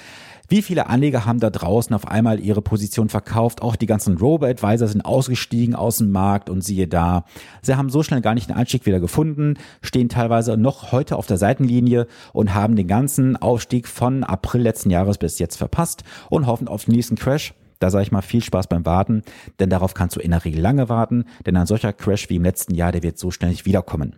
Wie 0.48 0.62
viele 0.62 0.86
Anleger 0.86 1.24
haben 1.24 1.40
da 1.40 1.50
draußen 1.50 1.94
auf 1.96 2.06
einmal 2.06 2.38
ihre 2.38 2.62
Position 2.62 3.08
verkauft? 3.08 3.62
Auch 3.62 3.74
die 3.74 3.86
ganzen 3.86 4.18
Robo-Advisor 4.18 4.86
sind 4.86 5.04
ausgestiegen 5.04 5.74
aus 5.74 5.98
dem 5.98 6.12
Markt 6.12 6.48
und 6.48 6.62
siehe 6.62 6.86
da. 6.86 7.24
Sie 7.60 7.74
haben 7.74 7.90
so 7.90 8.02
schnell 8.02 8.20
gar 8.20 8.34
nicht 8.34 8.50
den 8.50 8.56
Einstieg 8.56 8.86
wieder 8.86 9.00
gefunden, 9.00 9.54
stehen 9.80 10.08
teilweise 10.08 10.56
noch 10.56 10.92
heute 10.92 11.16
auf 11.16 11.26
der 11.26 11.38
Seitenlinie 11.38 12.06
und 12.32 12.54
haben 12.54 12.76
den 12.76 12.86
ganzen 12.86 13.36
Aufstieg 13.36 13.88
von 13.88 14.24
April 14.24 14.60
letzten 14.60 14.90
Jahres 14.90 15.18
bis 15.18 15.38
jetzt 15.38 15.56
verpasst 15.56 16.04
und 16.28 16.46
hoffen 16.46 16.68
auf 16.68 16.84
den 16.84 16.94
nächsten 16.94 17.16
Crash. 17.16 17.54
Da 17.82 17.90
sage 17.90 18.04
ich 18.04 18.12
mal 18.12 18.22
viel 18.22 18.42
Spaß 18.42 18.68
beim 18.68 18.86
Warten, 18.86 19.22
denn 19.58 19.68
darauf 19.68 19.92
kannst 19.92 20.14
du 20.14 20.20
in 20.20 20.30
der 20.30 20.44
Regel 20.44 20.60
lange 20.60 20.88
warten, 20.88 21.24
denn 21.44 21.56
ein 21.56 21.66
solcher 21.66 21.92
Crash 21.92 22.30
wie 22.30 22.36
im 22.36 22.44
letzten 22.44 22.74
Jahr, 22.74 22.92
der 22.92 23.02
wird 23.02 23.18
so 23.18 23.32
schnell 23.32 23.50
nicht 23.50 23.66
wiederkommen. 23.66 24.14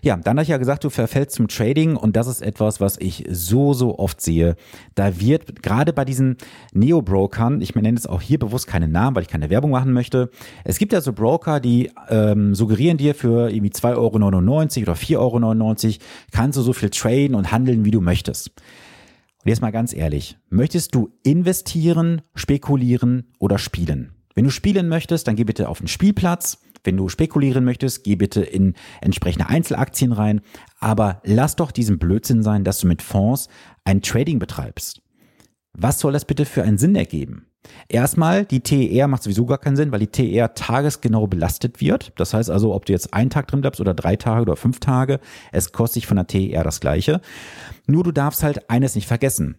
Ja, 0.00 0.16
dann 0.16 0.36
habe 0.36 0.42
ich 0.42 0.48
ja 0.48 0.56
gesagt, 0.56 0.84
du 0.84 0.90
verfällst 0.90 1.34
zum 1.34 1.48
Trading 1.48 1.96
und 1.96 2.16
das 2.16 2.26
ist 2.26 2.42
etwas, 2.42 2.80
was 2.80 2.98
ich 2.98 3.24
so, 3.30 3.72
so 3.72 3.98
oft 3.98 4.20
sehe. 4.20 4.56
Da 4.94 5.20
wird 5.20 5.62
gerade 5.62 5.92
bei 5.92 6.04
diesen 6.04 6.36
Neo-Brokern, 6.72 7.60
ich 7.60 7.74
nenne 7.74 7.90
jetzt 7.90 8.08
auch 8.08 8.20
hier 8.20 8.38
bewusst 8.38 8.66
keine 8.66 8.88
Namen, 8.88 9.16
weil 9.16 9.22
ich 9.22 9.28
keine 9.28 9.50
Werbung 9.50 9.70
machen 9.70 9.92
möchte. 9.92 10.30
Es 10.64 10.78
gibt 10.78 10.92
ja 10.92 11.00
so 11.00 11.12
Broker, 11.12 11.60
die 11.60 11.90
ähm, 12.08 12.54
suggerieren 12.54 12.96
dir 12.96 13.14
für 13.14 13.50
irgendwie 13.50 13.70
2,99 13.70 13.96
Euro 13.96 14.16
oder 14.16 14.94
4,99 14.94 15.16
Euro 15.18 15.98
kannst 16.32 16.58
du 16.58 16.62
so 16.62 16.72
viel 16.72 16.90
traden 16.90 17.34
und 17.34 17.52
handeln, 17.52 17.84
wie 17.84 17.90
du 17.90 18.00
möchtest. 18.00 18.50
Und 19.44 19.50
jetzt 19.50 19.60
mal 19.60 19.72
ganz 19.72 19.94
ehrlich, 19.94 20.38
möchtest 20.48 20.94
du 20.94 21.12
investieren, 21.22 22.22
spekulieren 22.34 23.34
oder 23.38 23.58
spielen? 23.58 24.14
Wenn 24.34 24.44
du 24.44 24.50
spielen 24.50 24.88
möchtest, 24.88 25.28
dann 25.28 25.36
geh 25.36 25.44
bitte 25.44 25.68
auf 25.68 25.78
den 25.78 25.86
Spielplatz. 25.86 26.62
Wenn 26.82 26.96
du 26.96 27.10
spekulieren 27.10 27.62
möchtest, 27.62 28.04
geh 28.04 28.16
bitte 28.16 28.42
in 28.42 28.72
entsprechende 29.02 29.48
Einzelaktien 29.48 30.12
rein. 30.12 30.40
Aber 30.80 31.20
lass 31.24 31.56
doch 31.56 31.72
diesen 31.72 31.98
Blödsinn 31.98 32.42
sein, 32.42 32.64
dass 32.64 32.78
du 32.78 32.86
mit 32.86 33.02
Fonds 33.02 33.48
ein 33.84 34.00
Trading 34.00 34.38
betreibst. 34.38 35.02
Was 35.74 36.00
soll 36.00 36.14
das 36.14 36.24
bitte 36.24 36.46
für 36.46 36.62
einen 36.62 36.78
Sinn 36.78 36.96
ergeben? 36.96 37.46
Erstmal, 37.88 38.44
die 38.44 38.60
TER 38.60 39.08
macht 39.08 39.22
sowieso 39.22 39.46
gar 39.46 39.58
keinen 39.58 39.76
Sinn, 39.76 39.92
weil 39.92 40.00
die 40.00 40.06
TER 40.06 40.54
tagesgenau 40.54 41.26
belastet 41.26 41.80
wird. 41.80 42.12
Das 42.16 42.34
heißt 42.34 42.50
also, 42.50 42.74
ob 42.74 42.86
du 42.86 42.92
jetzt 42.92 43.14
einen 43.14 43.30
Tag 43.30 43.48
drin 43.48 43.60
bleibst 43.60 43.80
oder 43.80 43.94
drei 43.94 44.16
Tage 44.16 44.42
oder 44.42 44.56
fünf 44.56 44.80
Tage, 44.80 45.20
es 45.52 45.72
kostet 45.72 45.96
dich 45.96 46.06
von 46.06 46.16
der 46.16 46.26
TER 46.26 46.64
das 46.64 46.80
gleiche. 46.80 47.20
Nur 47.86 48.04
du 48.04 48.12
darfst 48.12 48.42
halt 48.42 48.70
eines 48.70 48.94
nicht 48.94 49.06
vergessen. 49.06 49.56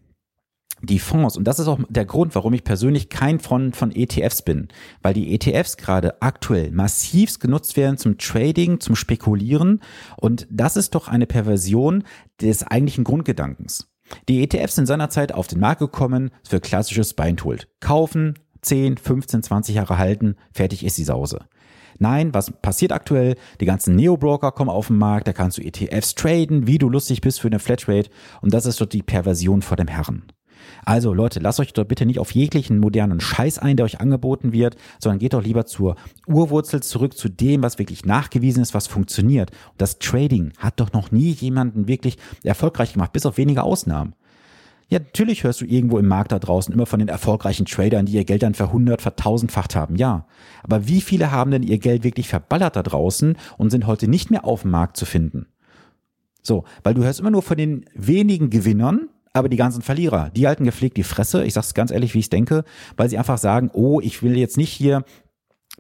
Die 0.82 1.00
Fonds, 1.00 1.38
und 1.38 1.46
das 1.46 1.60
ist 1.60 1.68
auch 1.68 1.80
der 1.88 2.06
Grund, 2.06 2.36
warum 2.36 2.54
ich 2.54 2.64
persönlich 2.64 3.10
kein 3.10 3.40
Freund 3.40 3.76
von 3.76 3.96
ETFs 3.96 4.42
bin, 4.42 4.68
weil 5.02 5.14
die 5.14 5.34
ETFs 5.34 5.78
gerade 5.78 6.22
aktuell 6.22 6.72
massivst 6.72 7.40
genutzt 7.40 7.78
werden 7.78 7.98
zum 7.98 8.18
Trading, 8.18 8.82
zum 8.82 8.96
Spekulieren 8.96 9.80
und 10.18 10.48
das 10.52 10.76
ist 10.76 10.94
doch 10.94 11.08
eine 11.08 11.28
Perversion 11.28 12.04
des 12.42 12.64
eigentlichen 12.64 13.06
Grundgedankens. 13.06 13.88
Die 14.30 14.44
ETFs 14.44 14.76
sind 14.76 14.86
seinerzeit 14.86 15.34
auf 15.34 15.48
den 15.48 15.60
Markt 15.60 15.80
gekommen 15.80 16.32
für 16.48 16.60
klassisches 16.60 17.14
Buy 17.14 17.30
and 17.30 17.44
Hold. 17.44 17.68
Kaufen, 17.80 18.36
10, 18.62 18.98
15, 18.98 19.44
20 19.44 19.76
Jahre 19.76 19.98
halten, 19.98 20.36
fertig 20.54 20.86
ist 20.86 20.98
die 20.98 21.04
Sause. 21.04 21.46
Nein, 21.98 22.34
was 22.34 22.52
passiert 22.52 22.92
aktuell? 22.92 23.36
Die 23.62 23.66
ganzen 23.66 23.96
Neo-Broker 23.96 24.52
kommen 24.52 24.70
auf 24.70 24.88
den 24.88 24.98
Markt, 24.98 25.28
da 25.28 25.34
kannst 25.34 25.58
du 25.58 25.62
ETFs 25.62 26.16
traden, 26.16 26.68
wie 26.68 26.78
du 26.78 26.90
lustig 26.90 27.22
bist 27.22 27.40
für 27.40 27.48
eine 27.48 27.60
Flatrate 27.60 28.10
und 28.42 28.54
das 28.54 28.66
ist 28.66 28.82
doch 28.82 28.86
die 28.86 29.04
Perversion 29.04 29.62
vor 29.62 29.78
dem 29.78 29.88
Herren. 29.88 30.24
Also 30.86 31.14
Leute, 31.14 31.40
lasst 31.40 31.60
euch 31.60 31.74
doch 31.74 31.86
bitte 31.86 32.06
nicht 32.06 32.20
auf 32.20 32.32
jeglichen 32.32 32.80
modernen 32.80 33.20
Scheiß 33.20 33.60
ein, 33.60 33.78
der 33.78 33.86
euch 33.86 34.00
angeboten 34.00 34.54
wird, 34.54 34.76
sondern 35.00 35.20
geht 35.20 35.34
doch 35.34 35.44
lieber 35.44 35.66
zur 35.66 35.96
Urwurzel 36.28 36.82
zurück, 36.84 37.18
zu 37.18 37.30
dem, 37.30 37.64
was 37.64 37.80
wirklich 37.80 38.06
nachgewiesen 38.06 38.62
ist, 38.62 38.74
was 38.74 38.88
funktioniert. 38.88 39.52
Und 39.72 39.82
das 39.82 40.00
Trading 40.00 40.54
hat 40.58 40.80
doch 40.80 40.94
noch 40.94 41.12
nie 41.12 41.32
jemanden 41.32 41.88
wirklich 41.88 42.18
erfolgreich 42.44 42.94
gemacht, 42.94 43.14
bis 43.14 43.26
auf 43.26 43.38
wenige 43.38 43.64
Ausnahmen. 43.64 44.14
Ja, 44.88 45.00
natürlich 45.00 45.44
hörst 45.44 45.62
du 45.62 45.66
irgendwo 45.66 45.98
im 45.98 46.08
Markt 46.08 46.32
da 46.32 46.38
draußen 46.38 46.74
immer 46.74 46.86
von 46.86 47.00
den 47.00 47.08
erfolgreichen 47.08 47.66
Tradern, 47.66 48.06
die 48.06 48.14
ihr 48.14 48.24
Geld 48.24 48.44
dann 48.44 48.54
verhundert, 48.54 49.02
vertausendfacht 49.02 49.76
haben. 49.76 49.96
Ja. 49.96 50.28
Aber 50.62 50.88
wie 50.88 51.02
viele 51.02 51.32
haben 51.32 51.50
denn 51.50 51.64
ihr 51.64 51.80
Geld 51.80 52.04
wirklich 52.04 52.28
verballert 52.28 52.76
da 52.76 52.84
draußen 52.84 53.36
und 53.58 53.72
sind 53.72 53.88
heute 53.88 54.08
nicht 54.08 54.30
mehr 54.30 54.46
auf 54.46 54.62
dem 54.62 54.72
Markt 54.72 54.98
zu 54.98 55.06
finden? 55.06 55.48
So, 56.44 56.66
weil 56.84 56.94
du 56.94 57.04
hörst 57.04 57.20
immer 57.20 57.32
nur 57.32 57.42
von 57.42 57.58
den 57.58 57.86
wenigen 57.96 58.52
Gewinnern, 58.52 59.10
aber 59.36 59.50
die 59.50 59.58
ganzen 59.58 59.82
Verlierer, 59.82 60.30
die 60.36 60.48
halten 60.48 60.64
gepflegt 60.64 60.98
die 60.98 61.04
Fresse. 61.04 61.44
Ich 61.44 61.54
sag's 61.54 61.74
ganz 61.74 61.92
ehrlich, 61.92 62.14
wie 62.14 62.20
ich 62.20 62.30
denke, 62.30 62.64
weil 62.96 63.10
sie 63.10 63.18
einfach 63.18 63.38
sagen, 63.38 63.70
oh, 63.74 64.00
ich 64.00 64.24
will 64.24 64.38
jetzt 64.38 64.58
nicht 64.58 64.72
hier 64.72 65.04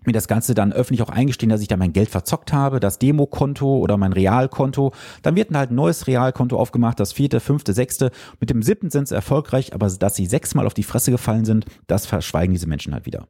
mir 0.07 0.13
das 0.13 0.27
Ganze 0.27 0.53
dann 0.53 0.73
öffentlich 0.73 1.01
auch 1.01 1.09
eingestehen, 1.09 1.49
dass 1.49 1.61
ich 1.61 1.67
da 1.67 1.77
mein 1.77 1.93
Geld 1.93 2.09
verzockt 2.09 2.53
habe, 2.53 2.79
das 2.79 2.99
Demokonto 2.99 3.77
oder 3.77 3.97
mein 3.97 4.13
Realkonto. 4.13 4.91
Dann 5.21 5.35
wird 5.35 5.53
halt 5.53 5.71
ein 5.71 5.75
neues 5.75 6.07
Realkonto 6.07 6.57
aufgemacht, 6.57 6.99
das 6.99 7.13
vierte, 7.13 7.39
fünfte, 7.39 7.73
sechste. 7.73 8.11
Mit 8.39 8.49
dem 8.49 8.61
siebten 8.61 8.89
sind 8.89 9.07
sie 9.07 9.15
erfolgreich, 9.15 9.73
aber 9.73 9.89
dass 9.89 10.15
sie 10.15 10.25
sechsmal 10.25 10.65
auf 10.65 10.73
die 10.73 10.83
Fresse 10.83 11.11
gefallen 11.11 11.45
sind, 11.45 11.65
das 11.87 12.05
verschweigen 12.05 12.53
diese 12.53 12.67
Menschen 12.67 12.93
halt 12.93 13.05
wieder. 13.05 13.27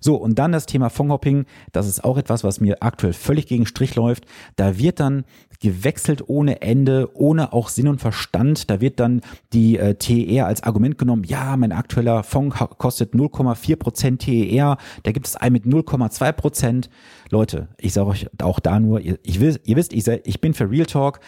So, 0.00 0.16
und 0.16 0.38
dann 0.38 0.52
das 0.52 0.66
Thema 0.66 0.90
Fondhopping, 0.90 1.46
das 1.72 1.86
ist 1.86 2.04
auch 2.04 2.16
etwas, 2.16 2.44
was 2.44 2.60
mir 2.60 2.82
aktuell 2.82 3.12
völlig 3.12 3.46
gegen 3.46 3.66
Strich 3.66 3.94
läuft. 3.94 4.26
Da 4.56 4.78
wird 4.78 5.00
dann 5.00 5.24
gewechselt 5.60 6.28
ohne 6.28 6.60
Ende, 6.60 7.10
ohne 7.14 7.52
auch 7.52 7.68
Sinn 7.68 7.88
und 7.88 8.00
Verstand. 8.00 8.68
Da 8.68 8.80
wird 8.80 8.98
dann 8.98 9.20
die 9.52 9.78
äh, 9.78 9.94
TER 9.94 10.46
als 10.46 10.64
Argument 10.64 10.98
genommen, 10.98 11.24
ja, 11.24 11.56
mein 11.56 11.72
aktueller 11.72 12.24
Fonds 12.24 12.56
kostet 12.78 13.14
0,4 13.14 13.76
Prozent 13.76 14.22
TER, 14.22 14.76
da 15.04 15.12
gibt 15.12 15.26
es 15.26 15.36
einen 15.36 15.52
mit 15.52 15.64
0,2 15.64 16.11
Prozent. 16.18 16.90
Leute, 17.30 17.68
ich 17.78 17.92
sage 17.92 18.08
euch 18.08 18.26
auch 18.42 18.60
da 18.60 18.80
nur, 18.80 19.00
ihr, 19.00 19.18
ich 19.22 19.40
will, 19.40 19.60
ihr 19.64 19.76
wisst, 19.76 19.92
ich, 19.92 20.06
ich 20.06 20.40
bin 20.40 20.54
für 20.54 20.70
Real 20.70 20.86
Talk, 20.86 21.20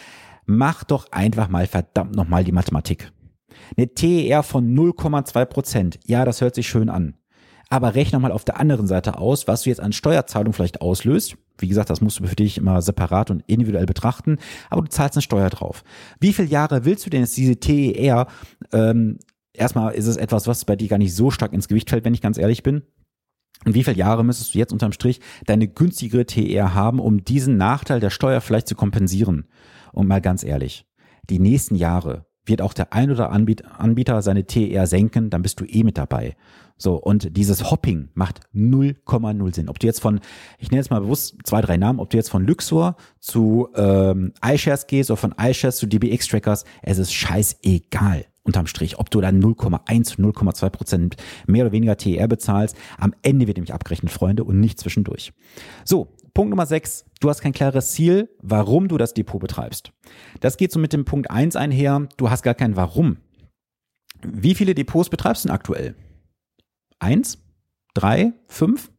macht 0.47 0.91
doch 0.91 1.11
einfach 1.11 1.49
mal 1.49 1.67
verdammt 1.67 2.15
nochmal 2.15 2.45
die 2.45 2.53
Mathematik. 2.53 3.13
Eine 3.77 3.93
TER 3.95 4.43
von 4.43 4.75
0,2 4.75 5.45
Prozent, 5.47 6.01
ja, 6.07 6.25
das 6.25 6.41
hört 6.41 6.55
sich 6.55 6.69
schön 6.69 6.89
an. 6.89 7.15
Aber 7.71 7.95
rechne 7.95 8.19
mal 8.19 8.33
auf 8.33 8.45
der 8.45 8.61
anderen 8.61 8.87
Seite 8.87 9.19
aus, 9.19 9.49
was 9.49 9.63
du 9.63 9.71
jetzt 9.71 9.81
an 9.81 9.93
Steuerzahlung 9.93 10.53
vielleicht 10.53 10.81
auslöst. 10.81 11.37
Wie 11.59 11.69
gesagt, 11.69 11.89
das 11.89 12.01
musst 12.01 12.21
du 12.21 12.27
für 12.27 12.37
dich 12.37 12.59
immer 12.59 12.83
separat 12.83 13.31
und 13.31 13.43
individuell 13.47 13.87
betrachten, 13.87 14.39
aber 14.71 14.83
du 14.83 14.89
zahlst 14.89 15.17
eine 15.17 15.23
Steuer 15.23 15.51
drauf. 15.51 15.85
Wie 16.21 16.33
viele 16.33 16.49
Jahre 16.49 16.85
willst 16.85 17.07
du 17.07 17.11
denn 17.11 17.21
jetzt 17.21 17.37
diese 17.37 17.57
TER? 17.57 18.27
Ähm, 18.73 19.19
erstmal 19.53 19.95
ist 19.95 20.07
es 20.07 20.17
etwas, 20.17 20.47
was 20.47 20.65
bei 20.65 20.77
dir 20.77 20.89
gar 20.89 20.99
nicht 20.99 21.15
so 21.15 21.31
stark 21.31 21.53
ins 21.53 21.69
Gewicht 21.69 21.91
fällt, 21.91 22.05
wenn 22.05 22.15
ich 22.15 22.21
ganz 22.21 22.39
ehrlich 22.39 22.63
bin. 22.63 22.83
Und 23.65 23.75
wie 23.75 23.85
viele 23.85 23.97
Jahre 23.97 24.25
müsstest 24.25 24.55
du 24.55 24.59
jetzt 24.59 24.73
unterm 24.73 24.93
Strich 24.93 25.21
deine 25.47 25.69
günstigere 25.69 26.27
TER 26.27 26.75
haben, 26.75 27.01
um 27.01 27.25
diesen 27.25 27.57
Nachteil 27.57 28.01
der 28.01 28.11
Steuer 28.11 28.41
vielleicht 28.41 28.69
zu 28.69 28.75
kompensieren? 28.75 29.47
Und 29.93 30.09
mal 30.09 30.21
ganz 30.21 30.45
ehrlich, 30.45 30.87
die 31.31 31.39
nächsten 31.39 31.75
Jahre 31.75 32.27
wird 32.47 32.61
auch 32.61 32.75
der 32.75 32.93
ein 32.93 33.11
oder 33.11 33.31
Anbieter 33.31 34.21
seine 34.21 34.47
TER 34.47 34.87
senken, 34.87 35.31
dann 35.31 35.43
bist 35.43 35.61
du 35.61 35.65
eh 35.65 35.83
mit 35.83 35.97
dabei. 35.97 36.37
So, 36.77 36.97
und 36.97 37.37
dieses 37.37 37.71
Hopping 37.71 38.11
macht 38.15 38.41
0,0 38.55 39.55
Sinn. 39.55 39.69
Ob 39.69 39.79
du 39.79 39.87
jetzt 39.87 40.01
von, 40.01 40.21
ich 40.59 40.71
nenne 40.71 40.81
jetzt 40.81 40.91
mal 40.91 41.01
bewusst 41.01 41.37
zwei, 41.45 41.61
drei 41.61 41.77
Namen, 41.77 42.01
ob 42.01 42.11
du 42.11 42.17
jetzt 42.17 42.31
von 42.31 42.45
Luxor 42.45 42.97
zu 43.21 43.69
ähm, 43.77 44.33
iShares 44.45 44.87
gehst 44.87 45.11
oder 45.11 45.17
von 45.17 45.35
iShares 45.39 45.77
zu 45.77 45.87
DBX-Trackers, 45.87 46.65
es 46.83 46.99
ist 46.99 47.15
scheißegal 47.15 48.27
unterm 48.45 48.67
Strich, 48.67 48.99
ob 48.99 49.11
du 49.11 49.21
dann 49.21 49.43
0,1, 49.43 50.19
0,2 50.19 50.71
Prozent 50.71 51.17
mehr 51.47 51.65
oder 51.65 51.73
weniger 51.73 51.97
TER 51.97 52.29
bezahlst. 52.29 52.77
Am 52.99 53.15
Ende 53.23 53.47
wird 53.47 53.57
nämlich 53.57 53.75
abgerechnet, 53.75 54.13
Freunde, 54.13 54.45
und 54.45 54.61
nicht 54.61 54.79
zwischendurch. 54.79 55.33
So, 55.85 56.09
Punkt 56.35 56.51
Nummer 56.51 56.67
6. 56.67 57.07
Du 57.21 57.31
hast 57.31 57.41
kein 57.41 57.53
klares 57.53 57.93
Ziel, 57.93 58.29
warum 58.43 58.89
du 58.89 58.99
das 58.99 59.15
Depot 59.15 59.41
betreibst. 59.41 59.93
Das 60.41 60.57
geht 60.57 60.73
so 60.73 60.79
mit 60.79 60.93
dem 60.93 61.05
Punkt 61.05 61.31
1 61.31 61.57
einher. 61.57 62.09
Du 62.17 62.31
hast 62.31 62.43
gar 62.43 62.55
kein 62.55 62.77
Warum. 62.77 63.17
Wie 64.23 64.55
viele 64.55 64.75
Depots 64.75 65.11
betreibst 65.11 65.45
du 65.45 65.49
denn 65.49 65.55
aktuell? 65.55 65.95
Eins? 66.99 67.39
Drei? 67.95 68.33
Fünf? 68.49 68.91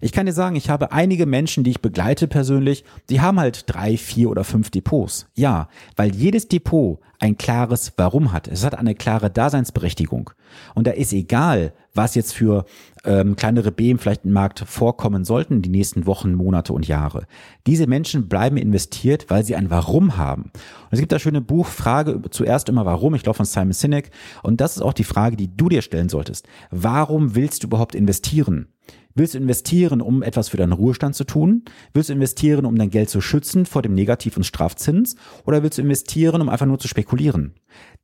Ich 0.00 0.12
kann 0.12 0.26
dir 0.26 0.32
sagen, 0.32 0.56
ich 0.56 0.70
habe 0.70 0.92
einige 0.92 1.26
Menschen, 1.26 1.62
die 1.62 1.70
ich 1.70 1.82
begleite 1.82 2.26
persönlich, 2.26 2.84
die 3.10 3.20
haben 3.20 3.38
halt 3.38 3.64
drei, 3.66 3.96
vier 3.96 4.30
oder 4.30 4.44
fünf 4.44 4.70
Depots. 4.70 5.26
Ja, 5.34 5.68
weil 5.96 6.14
jedes 6.14 6.48
Depot 6.48 7.00
ein 7.18 7.36
klares 7.36 7.92
Warum 7.98 8.32
hat. 8.32 8.48
Es 8.48 8.64
hat 8.64 8.74
eine 8.74 8.94
klare 8.94 9.30
Daseinsberechtigung. 9.30 10.30
Und 10.74 10.86
da 10.86 10.92
ist 10.92 11.12
egal, 11.12 11.74
was 11.94 12.14
jetzt 12.14 12.32
für 12.32 12.64
ähm, 13.04 13.36
kleinere 13.36 13.72
Beben 13.72 13.98
vielleicht 13.98 14.24
im 14.24 14.32
Markt 14.32 14.60
vorkommen 14.60 15.24
sollten, 15.24 15.60
die 15.60 15.68
nächsten 15.68 16.06
Wochen, 16.06 16.34
Monate 16.34 16.72
und 16.72 16.88
Jahre. 16.88 17.26
Diese 17.66 17.86
Menschen 17.86 18.28
bleiben 18.28 18.56
investiert, 18.56 19.26
weil 19.28 19.44
sie 19.44 19.54
ein 19.54 19.70
Warum 19.70 20.16
haben. 20.16 20.44
Und 20.44 20.92
es 20.92 21.00
gibt 21.00 21.12
das 21.12 21.20
schöne 21.20 21.42
Buch 21.42 21.66
Frage 21.66 22.22
zuerst 22.30 22.70
immer 22.70 22.86
Warum, 22.86 23.14
ich 23.14 23.22
glaube 23.22 23.36
von 23.36 23.46
Simon 23.46 23.72
Sinek. 23.72 24.10
Und 24.42 24.62
das 24.62 24.76
ist 24.76 24.82
auch 24.82 24.94
die 24.94 25.04
Frage, 25.04 25.36
die 25.36 25.54
du 25.54 25.68
dir 25.68 25.82
stellen 25.82 26.08
solltest. 26.08 26.48
Warum 26.70 27.34
willst 27.34 27.62
du 27.62 27.66
überhaupt 27.66 27.94
investieren? 27.94 28.68
Willst 29.14 29.34
du 29.34 29.38
investieren, 29.38 30.00
um 30.00 30.22
etwas 30.22 30.48
für 30.48 30.56
deinen 30.56 30.72
Ruhestand 30.72 31.14
zu 31.14 31.24
tun? 31.24 31.64
Willst 31.92 32.08
du 32.08 32.12
investieren, 32.12 32.64
um 32.64 32.76
dein 32.76 32.90
Geld 32.90 33.10
zu 33.10 33.20
schützen 33.20 33.66
vor 33.66 33.82
dem 33.82 33.94
Negativ- 33.94 34.36
und 34.36 34.44
Strafzins? 34.44 35.16
Oder 35.44 35.62
willst 35.62 35.78
du 35.78 35.82
investieren, 35.82 36.40
um 36.40 36.48
einfach 36.48 36.66
nur 36.66 36.78
zu 36.78 36.88
spekulieren? 36.88 37.54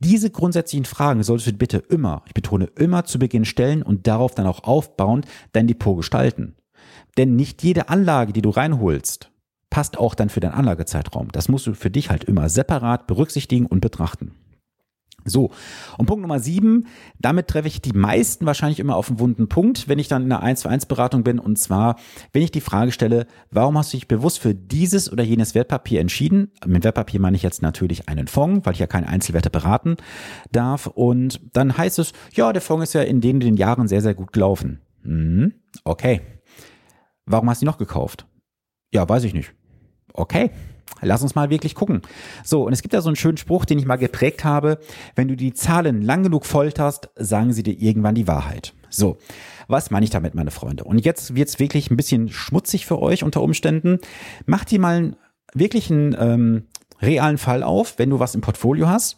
Diese 0.00 0.30
grundsätzlichen 0.30 0.84
Fragen 0.84 1.22
solltest 1.22 1.48
du 1.48 1.52
bitte 1.52 1.78
immer, 1.78 2.22
ich 2.26 2.34
betone 2.34 2.66
immer 2.76 3.04
zu 3.04 3.18
Beginn 3.18 3.44
stellen 3.44 3.82
und 3.82 4.06
darauf 4.06 4.34
dann 4.34 4.46
auch 4.46 4.64
aufbauend 4.64 5.26
dein 5.52 5.68
Depot 5.68 5.96
gestalten. 5.96 6.56
Denn 7.16 7.36
nicht 7.36 7.62
jede 7.62 7.88
Anlage, 7.88 8.32
die 8.32 8.42
du 8.42 8.50
reinholst, 8.50 9.30
passt 9.70 9.98
auch 9.98 10.14
dann 10.14 10.28
für 10.28 10.40
deinen 10.40 10.54
Anlagezeitraum. 10.54 11.28
Das 11.32 11.48
musst 11.48 11.66
du 11.66 11.74
für 11.74 11.90
dich 11.90 12.10
halt 12.10 12.24
immer 12.24 12.48
separat 12.48 13.06
berücksichtigen 13.06 13.66
und 13.66 13.80
betrachten. 13.80 14.32
So, 15.26 15.50
und 15.98 16.06
Punkt 16.06 16.22
Nummer 16.22 16.40
sieben, 16.40 16.86
damit 17.18 17.48
treffe 17.48 17.68
ich 17.68 17.82
die 17.82 17.92
meisten 17.92 18.46
wahrscheinlich 18.46 18.80
immer 18.80 18.96
auf 18.96 19.08
einen 19.08 19.20
wunden 19.20 19.48
Punkt, 19.48 19.88
wenn 19.88 19.98
ich 19.98 20.08
dann 20.08 20.22
in 20.22 20.32
einer 20.32 20.42
1 20.42 20.60
zu 20.60 20.68
1 20.68 20.86
Beratung 20.86 21.24
bin. 21.24 21.38
Und 21.38 21.58
zwar, 21.58 21.96
wenn 22.32 22.42
ich 22.42 22.52
die 22.52 22.60
Frage 22.60 22.92
stelle, 22.92 23.26
warum 23.50 23.76
hast 23.76 23.92
du 23.92 23.96
dich 23.96 24.08
bewusst 24.08 24.38
für 24.38 24.54
dieses 24.54 25.12
oder 25.12 25.24
jenes 25.24 25.54
Wertpapier 25.54 26.00
entschieden? 26.00 26.52
Mit 26.64 26.84
Wertpapier 26.84 27.20
meine 27.20 27.36
ich 27.36 27.42
jetzt 27.42 27.60
natürlich 27.60 28.08
einen 28.08 28.28
Fonds, 28.28 28.64
weil 28.64 28.74
ich 28.74 28.78
ja 28.78 28.86
keine 28.86 29.08
Einzelwerte 29.08 29.50
beraten 29.50 29.96
darf. 30.52 30.86
Und 30.86 31.40
dann 31.52 31.76
heißt 31.76 31.98
es, 31.98 32.12
ja, 32.32 32.52
der 32.52 32.62
Fonds 32.62 32.84
ist 32.84 32.94
ja 32.94 33.02
in 33.02 33.20
den, 33.20 33.40
den 33.40 33.56
Jahren 33.56 33.88
sehr, 33.88 34.02
sehr 34.02 34.14
gut 34.14 34.32
gelaufen. 34.32 34.80
Hm, 35.02 35.54
okay. 35.84 36.20
Warum 37.26 37.50
hast 37.50 37.60
du 37.60 37.64
ihn 37.64 37.68
noch 37.68 37.78
gekauft? 37.78 38.26
Ja, 38.92 39.08
weiß 39.08 39.24
ich 39.24 39.34
nicht. 39.34 39.52
Okay. 40.12 40.50
Lass 41.02 41.22
uns 41.22 41.34
mal 41.34 41.50
wirklich 41.50 41.74
gucken. 41.74 42.02
So, 42.42 42.64
und 42.64 42.72
es 42.72 42.82
gibt 42.82 42.94
da 42.94 43.00
so 43.02 43.08
einen 43.08 43.16
schönen 43.16 43.36
Spruch, 43.36 43.64
den 43.64 43.78
ich 43.78 43.86
mal 43.86 43.96
geprägt 43.96 44.44
habe. 44.44 44.78
Wenn 45.14 45.28
du 45.28 45.36
die 45.36 45.52
Zahlen 45.52 46.00
lang 46.02 46.22
genug 46.22 46.46
folterst, 46.46 47.10
sagen 47.16 47.52
sie 47.52 47.62
dir 47.62 47.78
irgendwann 47.78 48.14
die 48.14 48.28
Wahrheit. 48.28 48.74
So, 48.88 49.18
was 49.68 49.90
meine 49.90 50.04
ich 50.04 50.10
damit, 50.10 50.34
meine 50.34 50.50
Freunde? 50.50 50.84
Und 50.84 51.04
jetzt 51.04 51.34
wird's 51.34 51.58
wirklich 51.58 51.90
ein 51.90 51.96
bisschen 51.96 52.30
schmutzig 52.30 52.86
für 52.86 53.00
euch 53.00 53.24
unter 53.24 53.42
Umständen. 53.42 53.98
Macht 54.46 54.70
dir 54.70 54.80
mal 54.80 55.16
wirklich 55.52 55.90
einen 55.90 56.16
ähm, 56.18 56.66
realen 57.02 57.38
Fall 57.38 57.62
auf, 57.62 57.98
wenn 57.98 58.10
du 58.10 58.18
was 58.18 58.34
im 58.34 58.40
Portfolio 58.40 58.88
hast. 58.88 59.16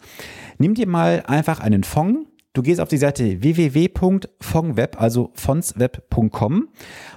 Nimm 0.58 0.75
dir 0.75 0.88
mal 0.88 1.22
einfach 1.26 1.60
einen 1.60 1.84
Fonds, 1.84 2.28
Du 2.54 2.62
gehst 2.62 2.80
auf 2.80 2.88
die 2.88 2.96
Seite 2.96 3.40
www.fondweb, 3.40 5.00
also 5.00 5.30
fondsweb.com. 5.34 6.68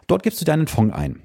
Dort 0.06 0.22
gibst 0.22 0.40
du 0.40 0.46
deinen 0.46 0.68
Fonds 0.68 0.94
ein. 0.94 1.20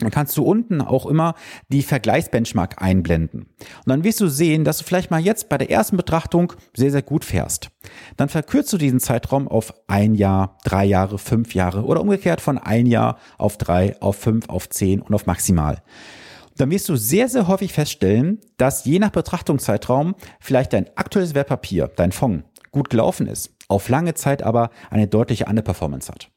Dann 0.00 0.10
kannst 0.10 0.36
du 0.36 0.42
unten 0.42 0.80
auch 0.80 1.06
immer 1.06 1.34
die 1.68 1.82
Vergleichsbenchmark 1.82 2.82
einblenden. 2.82 3.42
Und 3.42 3.86
dann 3.86 4.04
wirst 4.04 4.20
du 4.20 4.28
sehen, 4.28 4.64
dass 4.64 4.78
du 4.78 4.84
vielleicht 4.84 5.10
mal 5.10 5.20
jetzt 5.20 5.48
bei 5.48 5.58
der 5.58 5.70
ersten 5.70 5.96
Betrachtung 5.96 6.52
sehr, 6.74 6.90
sehr 6.90 7.02
gut 7.02 7.24
fährst. 7.24 7.70
Dann 8.16 8.28
verkürzt 8.28 8.72
du 8.72 8.78
diesen 8.78 9.00
Zeitraum 9.00 9.48
auf 9.48 9.74
ein 9.86 10.14
Jahr, 10.14 10.58
drei 10.64 10.84
Jahre, 10.84 11.18
fünf 11.18 11.54
Jahre 11.54 11.84
oder 11.84 12.00
umgekehrt 12.00 12.40
von 12.40 12.58
ein 12.58 12.86
Jahr 12.86 13.18
auf 13.38 13.58
drei, 13.58 14.00
auf 14.00 14.16
fünf, 14.16 14.48
auf 14.48 14.68
zehn 14.68 15.00
und 15.02 15.14
auf 15.14 15.26
maximal. 15.26 15.82
Dann 16.56 16.70
wirst 16.70 16.88
du 16.88 16.96
sehr, 16.96 17.28
sehr 17.28 17.48
häufig 17.48 17.72
feststellen, 17.72 18.38
dass 18.58 18.84
je 18.84 18.98
nach 18.98 19.10
Betrachtungszeitraum 19.10 20.14
vielleicht 20.40 20.72
dein 20.72 20.94
aktuelles 20.96 21.34
Wertpapier, 21.34 21.90
dein 21.96 22.12
Fonds, 22.12 22.44
gut 22.70 22.90
gelaufen 22.90 23.26
ist, 23.26 23.54
auf 23.68 23.88
lange 23.88 24.14
Zeit 24.14 24.42
aber 24.42 24.70
eine 24.90 25.08
deutliche 25.08 25.46
Underperformance 25.46 26.12
hat. 26.12 26.30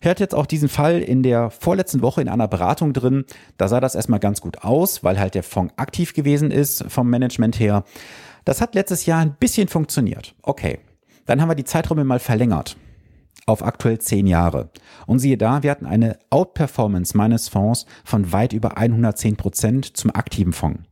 Ich 0.00 0.08
hatte 0.08 0.22
jetzt 0.22 0.34
auch 0.34 0.46
diesen 0.46 0.68
Fall 0.68 1.00
in 1.00 1.22
der 1.22 1.50
vorletzten 1.50 2.02
Woche 2.02 2.20
in 2.20 2.28
einer 2.28 2.48
Beratung 2.48 2.92
drin. 2.92 3.24
Da 3.56 3.68
sah 3.68 3.80
das 3.80 3.94
erstmal 3.94 4.20
ganz 4.20 4.40
gut 4.40 4.62
aus, 4.62 5.02
weil 5.02 5.18
halt 5.18 5.34
der 5.34 5.42
Fonds 5.42 5.74
aktiv 5.76 6.14
gewesen 6.14 6.50
ist 6.50 6.84
vom 6.88 7.10
Management 7.10 7.58
her. 7.58 7.84
Das 8.44 8.60
hat 8.60 8.74
letztes 8.74 9.06
Jahr 9.06 9.20
ein 9.20 9.34
bisschen 9.34 9.68
funktioniert. 9.68 10.34
Okay. 10.42 10.78
Dann 11.26 11.42
haben 11.42 11.50
wir 11.50 11.54
die 11.54 11.64
Zeiträume 11.64 12.04
mal 12.04 12.20
verlängert 12.20 12.76
auf 13.48 13.64
aktuell 13.64 13.98
zehn 13.98 14.26
Jahre. 14.26 14.70
Und 15.06 15.18
siehe 15.18 15.38
da, 15.38 15.62
wir 15.62 15.70
hatten 15.70 15.86
eine 15.86 16.18
Outperformance 16.30 17.16
meines 17.16 17.48
Fonds 17.48 17.86
von 18.04 18.32
weit 18.32 18.52
über 18.52 18.76
110 18.76 19.36
Prozent 19.36 19.96
zum 19.96 20.14
aktiven 20.14 20.52
Fonds. 20.52 20.87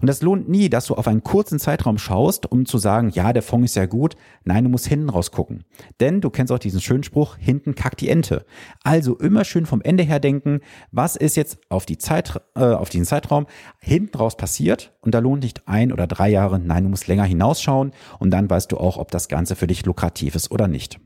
Und 0.00 0.06
das 0.06 0.22
lohnt 0.22 0.48
nie, 0.48 0.68
dass 0.68 0.86
du 0.86 0.94
auf 0.94 1.08
einen 1.08 1.24
kurzen 1.24 1.58
Zeitraum 1.58 1.98
schaust, 1.98 2.50
um 2.50 2.66
zu 2.66 2.78
sagen, 2.78 3.10
ja, 3.10 3.32
der 3.32 3.42
Fonds 3.42 3.72
ist 3.72 3.76
ja 3.76 3.86
gut. 3.86 4.16
Nein, 4.44 4.64
du 4.64 4.70
musst 4.70 4.86
hinten 4.86 5.08
raus 5.08 5.30
gucken. 5.30 5.64
Denn 6.00 6.20
du 6.20 6.30
kennst 6.30 6.52
auch 6.52 6.58
diesen 6.58 6.80
schönen 6.80 7.02
Spruch, 7.02 7.36
hinten 7.36 7.74
kackt 7.74 8.00
die 8.00 8.08
Ente. 8.08 8.44
Also 8.84 9.16
immer 9.16 9.44
schön 9.44 9.66
vom 9.66 9.82
Ende 9.82 10.04
her 10.04 10.20
denken, 10.20 10.60
was 10.92 11.16
ist 11.16 11.36
jetzt 11.36 11.58
auf 11.68 11.86
die 11.86 11.98
Zeit, 11.98 12.40
äh, 12.54 12.60
auf 12.60 12.88
diesen 12.88 13.06
Zeitraum 13.06 13.46
hinten 13.80 14.16
raus 14.16 14.36
passiert? 14.36 14.92
Und 15.00 15.14
da 15.14 15.18
lohnt 15.18 15.42
nicht 15.42 15.66
ein 15.66 15.92
oder 15.92 16.06
drei 16.06 16.28
Jahre. 16.28 16.58
Nein, 16.58 16.84
du 16.84 16.90
musst 16.90 17.08
länger 17.08 17.24
hinausschauen 17.24 17.92
und 18.18 18.30
dann 18.30 18.48
weißt 18.48 18.70
du 18.72 18.78
auch, 18.78 18.98
ob 18.98 19.10
das 19.10 19.28
Ganze 19.28 19.56
für 19.56 19.66
dich 19.66 19.84
lukrativ 19.84 20.34
ist 20.34 20.50
oder 20.50 20.68
nicht. 20.68 21.00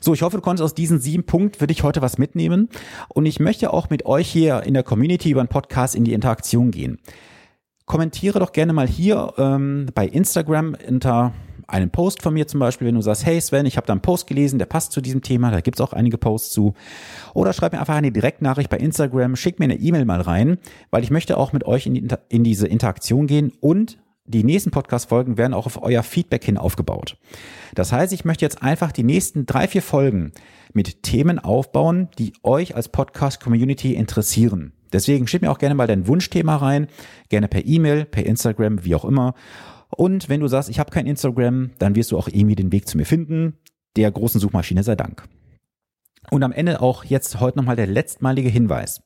So, 0.00 0.14
ich 0.14 0.22
hoffe, 0.22 0.38
du 0.38 0.42
konntest 0.42 0.64
aus 0.64 0.74
diesen 0.74 0.98
sieben 0.98 1.24
Punkten 1.24 1.58
für 1.58 1.66
dich 1.66 1.82
heute 1.82 2.00
was 2.00 2.16
mitnehmen. 2.16 2.70
Und 3.08 3.26
ich 3.26 3.38
möchte 3.38 3.70
auch 3.72 3.90
mit 3.90 4.06
euch 4.06 4.30
hier 4.30 4.62
in 4.62 4.72
der 4.72 4.82
Community 4.82 5.30
über 5.30 5.40
einen 5.40 5.48
Podcast 5.48 5.94
in 5.94 6.04
die 6.04 6.14
Interaktion 6.14 6.70
gehen 6.70 6.98
kommentiere 7.86 8.38
doch 8.38 8.52
gerne 8.52 8.72
mal 8.72 8.86
hier 8.86 9.32
ähm, 9.38 9.86
bei 9.94 10.06
Instagram 10.06 10.76
unter 10.88 11.32
einen 11.70 11.90
Post 11.90 12.22
von 12.22 12.34
mir 12.34 12.46
zum 12.46 12.60
Beispiel, 12.60 12.88
wenn 12.88 12.94
du 12.94 13.02
sagst, 13.02 13.24
hey 13.24 13.40
Sven, 13.40 13.66
ich 13.66 13.76
habe 13.76 13.86
da 13.86 13.92
einen 13.92 14.02
Post 14.02 14.26
gelesen, 14.26 14.58
der 14.58 14.66
passt 14.66 14.92
zu 14.92 15.00
diesem 15.00 15.22
Thema, 15.22 15.50
da 15.50 15.60
gibt's 15.60 15.80
auch 15.80 15.92
einige 15.92 16.18
Posts 16.18 16.52
zu. 16.52 16.74
Oder 17.34 17.52
schreib 17.52 17.72
mir 17.72 17.80
einfach 17.80 17.94
eine 17.94 18.12
Direktnachricht 18.12 18.70
bei 18.70 18.78
Instagram, 18.78 19.36
schick 19.36 19.58
mir 19.58 19.66
eine 19.66 19.78
E-Mail 19.78 20.04
mal 20.04 20.20
rein, 20.20 20.58
weil 20.90 21.02
ich 21.02 21.10
möchte 21.10 21.36
auch 21.36 21.52
mit 21.52 21.64
euch 21.64 21.86
in, 21.86 21.94
die, 21.94 22.08
in 22.28 22.44
diese 22.44 22.66
Interaktion 22.66 23.26
gehen 23.26 23.52
und 23.60 23.98
die 24.24 24.44
nächsten 24.44 24.70
Podcast-Folgen 24.70 25.38
werden 25.38 25.54
auch 25.54 25.66
auf 25.66 25.82
euer 25.82 26.02
Feedback 26.02 26.44
hin 26.44 26.56
aufgebaut. 26.56 27.16
Das 27.74 27.92
heißt, 27.92 28.12
ich 28.12 28.24
möchte 28.24 28.44
jetzt 28.44 28.62
einfach 28.62 28.92
die 28.92 29.02
nächsten 29.02 29.44
drei, 29.44 29.66
vier 29.66 29.82
Folgen 29.82 30.32
mit 30.72 31.02
Themen 31.02 31.40
aufbauen, 31.40 32.08
die 32.18 32.32
euch 32.44 32.76
als 32.76 32.88
Podcast-Community 32.88 33.94
interessieren. 33.94 34.72
Deswegen 34.92 35.26
schick 35.26 35.42
mir 35.42 35.50
auch 35.50 35.58
gerne 35.58 35.74
mal 35.74 35.86
dein 35.86 36.06
Wunschthema 36.06 36.56
rein, 36.56 36.88
gerne 37.28 37.48
per 37.48 37.64
E-Mail, 37.64 38.04
per 38.04 38.26
Instagram, 38.26 38.84
wie 38.84 38.94
auch 38.94 39.04
immer. 39.04 39.34
Und 39.90 40.28
wenn 40.28 40.40
du 40.40 40.48
sagst, 40.48 40.68
ich 40.70 40.78
habe 40.78 40.90
kein 40.90 41.06
Instagram, 41.06 41.70
dann 41.78 41.94
wirst 41.94 42.12
du 42.12 42.18
auch 42.18 42.28
irgendwie 42.28 42.56
den 42.56 42.72
Weg 42.72 42.88
zu 42.88 42.96
mir 42.96 43.06
finden. 43.06 43.58
Der 43.96 44.10
großen 44.10 44.40
Suchmaschine 44.40 44.82
sei 44.82 44.94
Dank. 44.94 45.24
Und 46.30 46.42
am 46.42 46.52
Ende 46.52 46.80
auch 46.80 47.04
jetzt 47.04 47.40
heute 47.40 47.58
nochmal 47.58 47.76
der 47.76 47.86
letztmalige 47.86 48.48
Hinweis. 48.48 49.02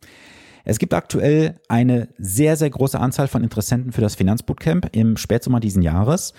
Es 0.64 0.79
gibt 0.79 0.95
aktuell 0.95 1.61
eine 1.69 2.09
sehr, 2.19 2.57
sehr 2.57 2.71
große 2.71 2.99
Anzahl 2.99 3.29
von 3.29 3.43
Interessenten 3.43 3.93
für 3.93 4.00
das 4.00 4.14
Finanzbootcamp 4.14 4.88
im 4.93 5.17
Spätsommer 5.17 5.61
diesen 5.61 5.83
Jahres. 5.83 6.33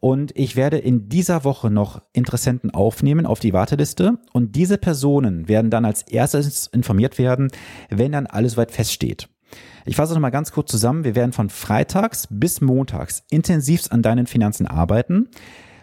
Und 0.00 0.36
ich 0.36 0.56
werde 0.56 0.78
in 0.78 1.08
dieser 1.08 1.44
Woche 1.44 1.70
noch 1.70 2.02
Interessenten 2.12 2.70
aufnehmen 2.70 3.26
auf 3.26 3.40
die 3.40 3.52
Warteliste. 3.52 4.18
Und 4.32 4.56
diese 4.56 4.78
Personen 4.78 5.48
werden 5.48 5.70
dann 5.70 5.84
als 5.84 6.02
erstes 6.02 6.66
informiert 6.68 7.18
werden, 7.18 7.50
wenn 7.90 8.12
dann 8.12 8.26
alles 8.26 8.56
weit 8.56 8.70
feststeht. 8.70 9.28
Ich 9.86 9.96
fasse 9.96 10.14
nochmal 10.14 10.30
ganz 10.30 10.52
kurz 10.52 10.70
zusammen. 10.70 11.04
Wir 11.04 11.14
werden 11.14 11.32
von 11.32 11.50
freitags 11.50 12.26
bis 12.30 12.60
montags 12.60 13.24
intensivst 13.30 13.92
an 13.92 14.02
deinen 14.02 14.26
Finanzen 14.26 14.66
arbeiten. 14.66 15.28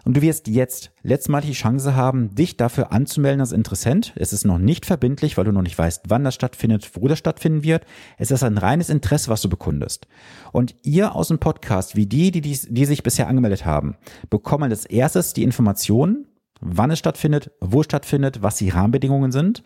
Und 0.03 0.17
du 0.17 0.21
wirst 0.21 0.47
jetzt 0.47 0.91
letztmalig 1.03 1.49
die 1.49 1.55
Chance 1.55 1.95
haben, 1.95 2.33
dich 2.33 2.57
dafür 2.57 2.91
anzumelden 2.91 3.41
als 3.41 3.51
Interessent. 3.51 4.13
Es 4.15 4.33
ist 4.33 4.45
noch 4.45 4.57
nicht 4.57 4.85
verbindlich, 4.85 5.37
weil 5.37 5.45
du 5.45 5.51
noch 5.51 5.61
nicht 5.61 5.77
weißt, 5.77 6.05
wann 6.07 6.23
das 6.23 6.35
stattfindet, 6.35 6.91
wo 6.93 7.07
das 7.07 7.19
stattfinden 7.19 7.63
wird. 7.63 7.85
Es 8.17 8.31
ist 8.31 8.43
ein 8.43 8.57
reines 8.57 8.89
Interesse, 8.89 9.29
was 9.29 9.41
du 9.41 9.49
bekundest. 9.49 10.07
Und 10.51 10.75
ihr 10.83 11.15
aus 11.15 11.27
dem 11.27 11.39
Podcast, 11.39 11.95
wie 11.95 12.07
die, 12.07 12.31
die, 12.31 12.41
die, 12.41 12.57
die 12.69 12.85
sich 12.85 13.03
bisher 13.03 13.27
angemeldet 13.27 13.65
haben, 13.65 13.95
bekommen 14.29 14.71
als 14.71 14.85
erstes 14.85 15.33
die 15.33 15.43
Informationen, 15.43 16.27
wann 16.61 16.91
es 16.91 16.99
stattfindet, 16.99 17.51
wo 17.59 17.81
es 17.81 17.85
stattfindet, 17.85 18.41
was 18.41 18.57
die 18.57 18.69
Rahmenbedingungen 18.69 19.31
sind. 19.31 19.63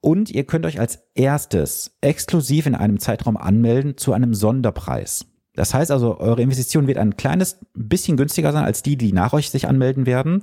Und 0.00 0.30
ihr 0.30 0.44
könnt 0.44 0.66
euch 0.66 0.80
als 0.80 0.98
erstes 1.14 1.96
exklusiv 2.02 2.66
in 2.66 2.74
einem 2.74 2.98
Zeitraum 2.98 3.38
anmelden 3.38 3.96
zu 3.96 4.12
einem 4.12 4.34
Sonderpreis. 4.34 5.26
Das 5.56 5.72
heißt 5.72 5.90
also, 5.90 6.18
eure 6.18 6.42
Investition 6.42 6.88
wird 6.88 6.98
ein 6.98 7.16
kleines 7.16 7.58
bisschen 7.74 8.16
günstiger 8.16 8.52
sein 8.52 8.64
als 8.64 8.82
die, 8.82 8.96
die 8.96 9.12
nach 9.12 9.32
euch 9.32 9.50
sich 9.50 9.68
anmelden 9.68 10.04
werden. 10.04 10.42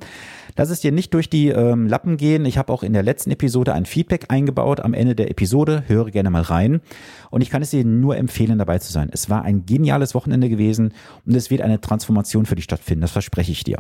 Lass 0.56 0.70
es 0.70 0.80
dir 0.80 0.92
nicht 0.92 1.14
durch 1.14 1.30
die 1.30 1.50
ähm, 1.50 1.88
Lappen 1.88 2.18
gehen. 2.18 2.46
Ich 2.46 2.58
habe 2.58 2.72
auch 2.72 2.84
in 2.84 2.94
der 2.94 3.04
letzten 3.04 3.32
Episode 3.32 3.74
ein 3.74 3.86
Feedback 3.86 4.26
eingebaut 4.30 4.80
am 4.80 4.94
Ende 4.94 5.16
der 5.16 5.30
Episode. 5.30 5.84
Höre 5.88 6.12
gerne 6.12 6.30
mal 6.30 6.42
rein. 6.42 6.82
Und 7.30 7.42
ich 7.42 7.50
kann 7.50 7.62
es 7.62 7.72
dir 7.72 7.84
nur 7.84 8.16
empfehlen, 8.18 8.58
dabei 8.58 8.80
zu 8.80 8.92
sein. 8.92 9.10
Es 9.12 9.30
war 9.30 9.44
ein 9.44 9.66
geniales 9.66 10.16
Wochenende 10.16 10.50
gewesen 10.50 10.94
und 11.26 11.36
es 11.36 11.50
wird 11.50 11.62
eine 11.62 11.82
Transformation 11.82 12.46
für 12.46 12.56
dich 12.56 12.66
stattfinden. 12.66 13.02
Das 13.02 13.12
verspreche 13.12 13.52
ich 13.52 13.64
dir. 13.64 13.80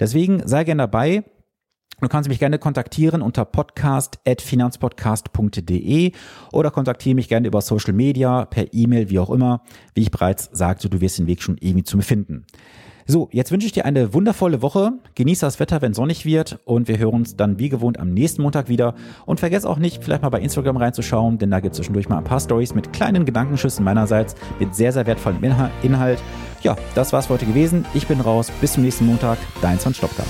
Deswegen 0.00 0.42
sei 0.46 0.64
gerne 0.64 0.82
dabei. 0.82 1.24
Du 2.04 2.08
kannst 2.08 2.28
mich 2.28 2.38
gerne 2.38 2.58
kontaktieren 2.58 3.22
unter 3.22 3.46
podcast.finanzpodcast.de 3.46 6.12
oder 6.52 6.70
kontaktiere 6.70 7.14
mich 7.14 7.30
gerne 7.30 7.48
über 7.48 7.62
Social 7.62 7.94
Media, 7.94 8.44
per 8.44 8.74
E-Mail, 8.74 9.08
wie 9.08 9.18
auch 9.18 9.30
immer. 9.30 9.62
Wie 9.94 10.02
ich 10.02 10.10
bereits 10.10 10.50
sagte, 10.52 10.90
du 10.90 11.00
wirst 11.00 11.18
den 11.18 11.26
Weg 11.26 11.42
schon 11.42 11.56
irgendwie 11.60 11.84
zu 11.84 11.96
mir 11.96 12.02
finden. 12.02 12.44
So, 13.06 13.30
jetzt 13.32 13.52
wünsche 13.52 13.66
ich 13.66 13.72
dir 13.72 13.86
eine 13.86 14.12
wundervolle 14.12 14.60
Woche. 14.60 14.92
Genieß 15.14 15.38
das 15.38 15.60
Wetter, 15.60 15.80
wenn 15.80 15.94
sonnig 15.94 16.26
wird. 16.26 16.58
Und 16.66 16.88
wir 16.88 16.98
hören 16.98 17.14
uns 17.14 17.36
dann 17.36 17.58
wie 17.58 17.70
gewohnt 17.70 17.98
am 17.98 18.12
nächsten 18.12 18.42
Montag 18.42 18.68
wieder. 18.68 18.94
Und 19.24 19.40
vergiss 19.40 19.64
auch 19.64 19.78
nicht, 19.78 20.04
vielleicht 20.04 20.20
mal 20.20 20.28
bei 20.28 20.40
Instagram 20.40 20.76
reinzuschauen, 20.76 21.38
denn 21.38 21.50
da 21.50 21.60
gibt 21.60 21.72
es 21.72 21.78
zwischendurch 21.78 22.10
mal 22.10 22.18
ein 22.18 22.24
paar 22.24 22.40
Stories 22.40 22.74
mit 22.74 22.92
kleinen 22.92 23.24
Gedankenschüssen 23.24 23.82
meinerseits, 23.82 24.34
mit 24.60 24.74
sehr, 24.74 24.92
sehr 24.92 25.06
wertvollem 25.06 25.42
Inhalt. 25.82 26.22
Ja, 26.60 26.76
das 26.94 27.14
war's 27.14 27.28
für 27.28 27.32
heute 27.32 27.46
gewesen. 27.46 27.86
Ich 27.94 28.06
bin 28.06 28.20
raus. 28.20 28.52
Bis 28.60 28.74
zum 28.74 28.84
nächsten 28.84 29.06
Montag. 29.06 29.38
Dein 29.62 29.78
Sven 29.78 29.94
Stopka. 29.94 30.24